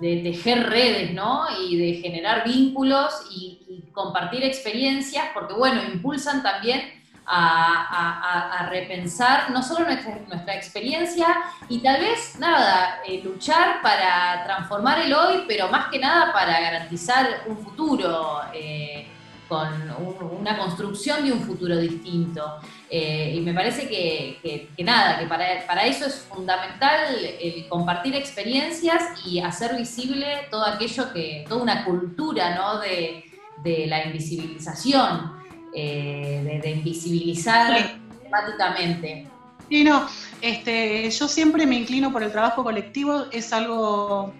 de 0.00 0.16
tejer 0.22 0.68
redes, 0.68 1.12
¿no? 1.12 1.46
Y 1.60 1.76
de 1.76 2.00
generar 2.00 2.44
vínculos 2.44 3.26
y, 3.30 3.58
compartir 3.92 4.42
experiencias, 4.42 5.26
porque 5.34 5.52
bueno, 5.52 5.82
impulsan 5.84 6.42
también 6.42 6.80
a, 7.26 8.66
repensar 8.70 9.50
no 9.50 9.62
solo 9.62 9.84
nuestra, 9.84 10.18
nuestra, 10.28 10.54
experiencia 10.54 11.26
y 11.68 11.80
tal 11.80 12.00
vez, 12.00 12.38
nada, 12.38 13.02
eh, 13.06 13.20
luchar 13.22 13.82
para 13.82 14.44
transformar 14.44 15.00
el 15.00 15.12
hoy, 15.12 15.44
pero 15.46 15.68
más 15.68 15.90
que 15.90 15.98
nada 15.98 16.32
para 16.32 16.58
garantizar 16.58 17.42
un 17.46 17.58
futuro. 17.58 18.40
Eh, 18.54 19.11
con 19.52 20.40
una 20.40 20.56
construcción 20.56 21.26
de 21.26 21.32
un 21.32 21.42
futuro 21.42 21.76
distinto. 21.76 22.42
Eh, 22.88 23.34
y 23.36 23.40
me 23.40 23.52
parece 23.52 23.86
que, 23.86 24.68
nada, 24.82 25.18
que 25.18 25.26
para, 25.26 25.66
para, 25.66 25.84
eso 25.84 26.06
es 26.06 26.26
fundamental 26.30 27.14
el 27.38 27.68
compartir 27.68 28.14
experiencias 28.16 29.02
y 29.26 29.40
hacer 29.40 29.76
visible 29.76 30.26
todo 30.50 30.64
aquello 30.64 31.12
que, 31.12 31.44
toda 31.46 31.62
una 31.62 31.84
cultura 31.84 32.54
¿no? 32.54 32.80
de, 32.80 33.24
de 33.62 33.86
la 33.88 34.06
invisibilización, 34.06 35.32
eh, 35.74 36.60
de, 36.62 36.70
invisibilizar 36.70 37.98
temáticamente. 38.22 39.26
Sí, 39.68 39.84
no, 39.84 40.06
este, 40.40 41.10
yo 41.10 41.28
siempre 41.28 41.66
me 41.66 41.76
inclino 41.76 42.10
por 42.10 42.22
el 42.22 42.32
trabajo 42.32 42.62
colectivo, 42.64 43.26
es 43.30 43.52
algo 43.52 44.32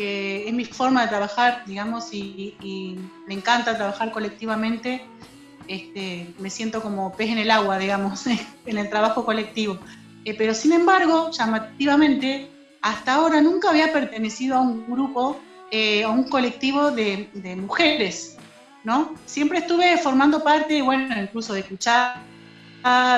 es 0.00 0.52
mi 0.52 0.64
forma 0.64 1.02
de 1.02 1.08
trabajar, 1.08 1.62
digamos, 1.66 2.12
y, 2.12 2.98
me 3.26 3.34
encanta 3.34 3.76
trabajar 3.76 4.12
colectivamente. 4.12 5.02
Este, 5.68 6.34
me 6.38 6.50
siento 6.50 6.82
como 6.82 7.12
pez 7.12 7.30
en 7.30 7.38
el 7.38 7.50
agua, 7.50 7.78
digamos, 7.78 8.26
en 8.66 8.78
el 8.78 8.90
trabajo 8.90 9.24
colectivo. 9.24 9.78
Eh, 10.24 10.34
pero 10.36 10.54
sin 10.54 10.72
embargo, 10.72 11.30
llamativamente, 11.30 12.50
hasta 12.82 13.14
ahora 13.14 13.40
nunca 13.40 13.70
había 13.70 13.92
pertenecido 13.92 14.56
a 14.56 14.60
un 14.60 14.86
grupo, 14.90 15.38
eh, 15.70 16.04
a 16.04 16.08
un 16.08 16.24
colectivo 16.24 16.90
de, 16.90 17.28
mujeres, 17.56 18.36
¿no? 18.84 19.14
Siempre 19.26 19.58
estuve 19.58 19.96
formando 19.98 20.42
parte, 20.42 20.82
bueno, 20.82 21.20
incluso 21.20 21.54
de 21.54 21.60
escuchar, 21.60 22.22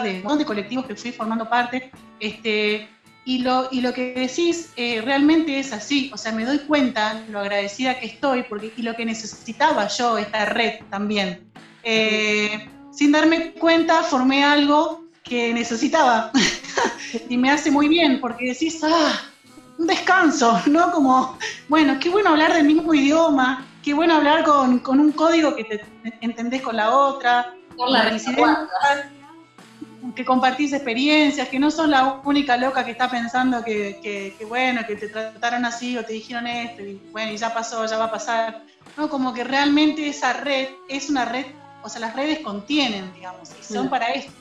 de 0.03 0.17
un 0.17 0.23
montón 0.23 0.39
de 0.39 0.45
colectivos 0.45 0.87
que 0.87 0.97
fui 0.97 1.13
formando 1.13 1.49
parte, 1.49 1.91
este, 2.21 2.89
y 3.25 3.39
lo, 3.39 3.69
y 3.71 3.81
lo 3.81 3.93
que 3.93 4.15
decís 4.15 4.73
eh, 4.77 5.01
realmente 5.01 5.59
es 5.59 5.73
así, 5.73 6.11
o 6.13 6.17
sea, 6.17 6.33
me 6.33 6.45
doy 6.45 6.59
cuenta 6.61 7.23
lo 7.31 7.39
agradecida 7.39 7.99
que 8.01 8.07
estoy 8.07 8.43
porque, 8.45 8.73
y 8.77 8.83
lo 8.83 8.97
que 8.97 9.05
necesitaba 9.05 9.87
yo, 9.89 10.19
esta 10.19 10.45
red 10.47 10.81
también. 10.91 11.47
Eh, 11.85 12.69
sin 12.91 13.13
darme 13.13 13.53
cuenta, 13.53 14.03
formé 14.03 14.45
algo 14.45 15.05
que 15.23 15.55
necesitaba 15.55 16.33
y 17.29 17.37
me 17.37 17.51
hace 17.51 17.71
muy 17.71 17.89
bien 17.89 18.21
porque 18.21 18.49
decís, 18.49 18.81
ah, 18.83 19.21
un 19.79 19.87
descanso, 19.87 20.61
¿no? 20.67 20.91
Como, 20.91 21.39
bueno, 21.69 21.99
qué 22.01 22.09
bueno 22.09 22.31
hablar 22.31 22.53
del 22.55 22.65
mismo 22.65 22.93
idioma, 22.93 23.67
qué 23.85 23.95
bueno 23.95 24.17
hablar 24.17 24.45
con, 24.45 24.81
con 24.81 24.99
un 24.99 25.13
código 25.13 25.55
que 25.55 25.65
te 25.65 25.85
entendés 26.21 26.63
con 26.63 26.77
la 26.77 26.91
otra. 26.91 27.55
Por 27.77 27.89
la, 27.89 28.11
que 30.15 30.25
compartís 30.25 30.73
experiencias, 30.73 31.49
que 31.49 31.59
no 31.59 31.71
sos 31.71 31.89
la 31.89 32.21
única 32.25 32.57
loca 32.57 32.85
que 32.85 32.91
está 32.91 33.11
pensando 33.11 33.63
que, 33.63 34.35
bueno, 34.49 34.83
que 34.87 34.97
te 34.97 35.09
trataron 35.09 35.65
así 35.65 35.97
o 35.97 36.05
te 36.05 36.15
dijeron 36.15 36.47
esto, 36.47 36.83
y 36.83 37.01
bueno, 37.13 37.33
y 37.33 37.37
ya 37.37 37.55
pasó, 37.55 37.87
ya 37.87 37.99
va 37.99 38.07
a 38.07 38.11
pasar. 38.11 38.65
No, 38.97 39.09
como 39.09 39.33
que 39.33 39.45
realmente 39.45 40.09
esa 40.09 40.33
red 40.33 40.69
es 40.89 41.09
una 41.09 41.25
red, 41.25 41.47
o 41.83 41.89
sea, 41.89 42.01
las 42.01 42.17
redes 42.17 42.41
contienen, 42.41 43.13
digamos, 43.15 43.51
y 43.59 43.65
son 43.65 43.89
para 43.89 44.07
esto. 44.07 44.33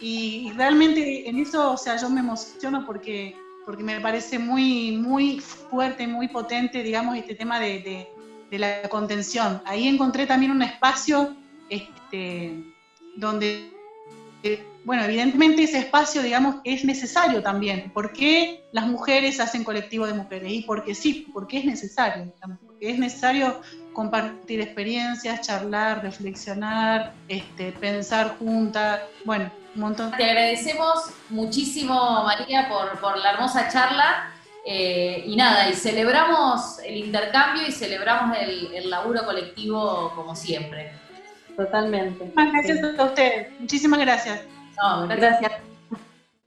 Y, 0.00 0.52
realmente 0.56 1.28
en 1.28 1.38
eso, 1.38 1.72
o 1.72 1.76
sea, 1.76 1.96
yo 1.96 2.10
me 2.10 2.20
emociono 2.20 2.84
porque, 2.84 3.36
porque 3.64 3.82
me 3.82 4.00
parece 4.00 4.38
muy, 4.38 4.96
muy 4.96 5.40
fuerte, 5.40 6.06
muy 6.06 6.28
potente, 6.28 6.82
digamos, 6.82 7.16
este 7.16 7.34
tema 7.34 7.60
de, 7.60 8.08
de 8.50 8.58
la 8.58 8.88
contención. 8.88 9.62
Ahí 9.64 9.88
encontré 9.88 10.26
también 10.26 10.52
un 10.52 10.62
espacio 10.62 11.34
este, 11.70 12.74
donde 13.16 13.73
bueno, 14.84 15.04
evidentemente 15.04 15.62
ese 15.62 15.78
espacio, 15.78 16.22
digamos, 16.22 16.56
es 16.64 16.84
necesario 16.84 17.42
también. 17.42 17.90
¿Por 17.92 18.12
qué 18.12 18.64
las 18.72 18.86
mujeres 18.86 19.40
hacen 19.40 19.64
colectivo 19.64 20.06
de 20.06 20.12
mujeres? 20.12 20.52
Y 20.52 20.62
porque 20.62 20.94
sí, 20.94 21.26
porque 21.32 21.58
es 21.58 21.64
necesario. 21.64 22.32
Porque 22.66 22.90
es 22.90 22.98
necesario 22.98 23.62
compartir 23.94 24.60
experiencias, 24.60 25.40
charlar, 25.40 26.02
reflexionar, 26.02 27.14
este, 27.28 27.72
pensar 27.72 28.36
juntas, 28.38 29.00
bueno, 29.24 29.50
un 29.74 29.80
montón. 29.80 30.10
Te 30.12 30.24
agradecemos 30.24 31.10
muchísimo, 31.30 32.24
María, 32.24 32.68
por, 32.68 33.18
la 33.18 33.32
hermosa 33.32 33.68
charla. 33.68 34.30
Eh, 34.66 35.24
y 35.26 35.36
nada, 35.36 35.68
y 35.68 35.74
celebramos 35.74 36.78
el 36.78 36.96
intercambio 36.96 37.66
y 37.66 37.72
celebramos 37.72 38.36
el, 38.38 38.74
el 38.74 38.90
laburo 38.90 39.24
colectivo 39.24 40.10
como 40.14 40.34
siempre. 40.34 41.03
Totalmente. 41.56 42.32
Gracias 42.34 42.98
a 42.98 43.04
ustedes. 43.04 43.60
Muchísimas 43.60 44.00
gracias. 44.00 44.42
gracias. 45.08 45.52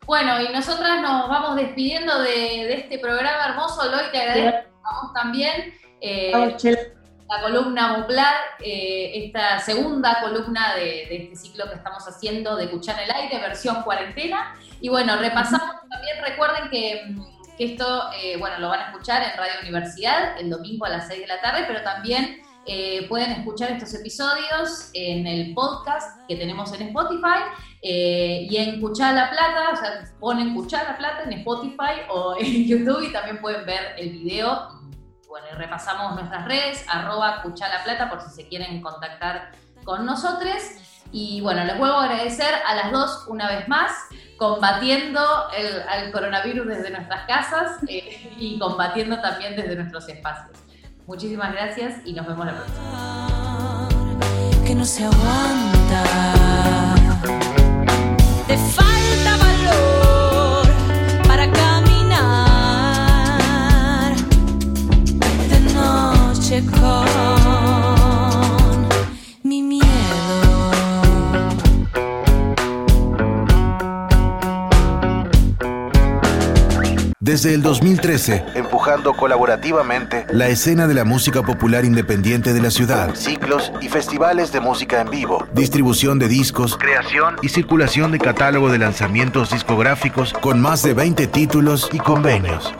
Bueno, 0.05 0.41
y 0.41 0.49
nosotras 0.53 1.01
nos 1.01 1.27
vamos 1.27 1.57
despidiendo 1.57 2.19
de, 2.21 2.73
este 2.73 2.97
programa 2.99 3.47
hermoso. 3.49 3.89
Loy, 3.89 4.05
te 4.11 4.21
agradecemos 4.21 5.13
también. 5.13 5.73
Eh, 5.99 6.31
la 7.29 7.41
columna 7.41 7.97
Muplar, 7.97 8.35
eh, 8.61 9.25
esta 9.25 9.59
segunda 9.59 10.21
columna 10.21 10.75
de, 10.75 11.23
este 11.23 11.35
ciclo 11.35 11.67
que 11.69 11.75
estamos 11.75 12.07
haciendo 12.07 12.55
de 12.55 12.69
Cuchar 12.69 13.01
el 13.03 13.11
Aire, 13.11 13.39
versión 13.39 13.83
cuarentena. 13.83 14.55
Y 14.79 14.87
bueno, 14.87 15.17
repasamos 15.17 15.75
también, 15.89 16.23
recuerden 16.23 16.69
que, 16.69 17.15
esto, 17.59 18.09
eh, 18.21 18.37
bueno, 18.37 18.59
lo 18.59 18.69
van 18.69 18.79
a 18.79 18.85
escuchar 18.91 19.23
en 19.23 19.35
Radio 19.35 19.59
Universidad 19.61 20.39
el 20.39 20.49
domingo 20.49 20.85
a 20.85 20.89
las 20.89 21.07
6 21.07 21.21
de 21.21 21.27
la 21.27 21.41
tarde, 21.41 21.65
pero 21.67 21.81
también 21.81 22.41
eh, 22.67 23.07
pueden 23.07 23.31
escuchar 23.31 23.71
estos 23.71 23.93
episodios 23.93 24.89
en 24.93 25.25
el 25.25 25.53
podcast 25.53 26.19
que 26.27 26.35
tenemos 26.35 26.73
en 26.73 26.89
Spotify 26.89 27.39
eh, 27.81 28.45
y 28.49 28.57
en 28.57 28.81
Cuchar 28.81 29.15
la 29.15 29.29
Plata, 29.29 29.69
o 29.71 29.75
sea, 29.77 30.03
ponen 30.19 30.53
Cuchar 30.53 30.85
la 30.85 30.97
Plata 30.97 31.23
en 31.23 31.33
Spotify 31.33 32.01
o 32.09 32.35
en 32.39 32.67
YouTube 32.67 33.07
y 33.07 33.13
también 33.13 33.39
pueden 33.39 33.65
ver 33.65 33.95
el 33.97 34.09
video. 34.09 34.69
Bueno, 35.29 35.47
repasamos 35.55 36.15
nuestras 36.15 36.45
redes, 36.45 36.85
arroba 36.89 37.41
Cuchar 37.41 37.69
la 37.69 37.83
Plata 37.85 38.09
por 38.09 38.21
si 38.21 38.29
se 38.31 38.49
quieren 38.49 38.81
contactar 38.81 39.51
con 39.85 40.05
nosotros. 40.05 40.57
Y 41.13 41.39
bueno, 41.39 41.63
les 41.63 41.77
vuelvo 41.77 41.95
a 41.95 42.03
agradecer 42.03 42.53
a 42.65 42.75
las 42.75 42.91
dos 42.91 43.27
una 43.29 43.47
vez 43.47 43.65
más, 43.69 43.91
combatiendo 44.37 45.21
el, 45.55 46.11
coronavirus 46.11 46.67
desde 46.67 46.89
nuestras 46.89 47.25
casas 47.27 47.77
eh, 47.87 48.35
y 48.37 48.59
combatiendo 48.59 49.21
también 49.21 49.55
desde 49.55 49.77
nuestros 49.77 50.09
espacios. 50.09 50.57
Muchísimas 51.07 51.53
gracias 51.53 52.01
y 52.03 52.11
nos 52.11 52.27
vemos 52.27 52.45
la 52.45 52.53
próxima. 52.53 53.87
Que 54.65 54.75
no 54.75 54.83
se 54.83 55.05
aguanta. 55.05 56.03
Te 58.45 58.57
falta 58.57 59.37
valor 59.37 60.67
para 61.25 61.49
caminar 61.49 62.27
de 65.49 65.59
noche 65.73 66.61
con 66.65 67.96
Desde 77.27 77.53
el 77.53 77.61
2013, 77.61 78.45
empujando 78.55 79.13
colaborativamente 79.13 80.25
la 80.29 80.47
escena 80.47 80.87
de 80.87 80.93
la 80.93 81.03
música 81.03 81.43
popular 81.43 81.83
independiente 81.83 82.53
de 82.53 82.61
la 82.61 82.71
ciudad, 82.71 83.15
ciclos 83.15 83.73
y 83.81 83.89
festivales 83.89 84.53
de 84.53 84.61
música 84.61 85.01
en 85.01 85.09
vivo, 85.09 85.45
distribución 85.51 86.19
de 86.19 86.29
discos. 86.29 86.77
Creación 86.77 87.35
y 87.41 87.49
circulación 87.49 88.13
de 88.13 88.19
catálogo 88.19 88.69
de 88.69 88.77
lanzamientos 88.77 89.51
discográficos 89.51 90.31
con 90.31 90.61
más 90.61 90.83
de 90.83 90.93
20 90.93 91.27
títulos 91.27 91.89
y 91.91 91.97
convenios. 91.97 92.73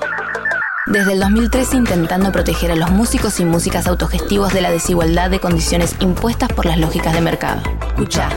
Desde 0.87 1.13
el 1.13 1.19
2013 1.19 1.75
intentando 1.75 2.31
proteger 2.31 2.71
a 2.71 2.75
los 2.75 2.89
músicos 2.91 3.41
y 3.41 3.45
músicas 3.45 3.87
autogestivos 3.87 4.53
de 4.53 4.61
la 4.61 4.71
desigualdad 4.71 5.29
de 5.29 5.41
condiciones 5.41 5.95
impuestas 5.99 6.47
por 6.53 6.65
las 6.65 6.77
lógicas 6.77 7.13
de 7.13 7.19
mercado. 7.19 7.61
Escucha. 7.87 8.29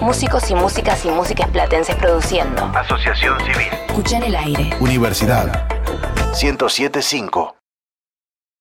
Músicos 0.00 0.50
y 0.50 0.54
músicas 0.54 1.04
y 1.04 1.10
músicas 1.10 1.48
platenses 1.50 1.94
produciendo. 1.96 2.64
Asociación 2.74 3.38
Civil 3.40 3.68
Escucha 3.86 4.16
en 4.16 4.22
el 4.22 4.34
aire. 4.34 4.70
Universidad 4.80 5.68
1075 6.40 7.59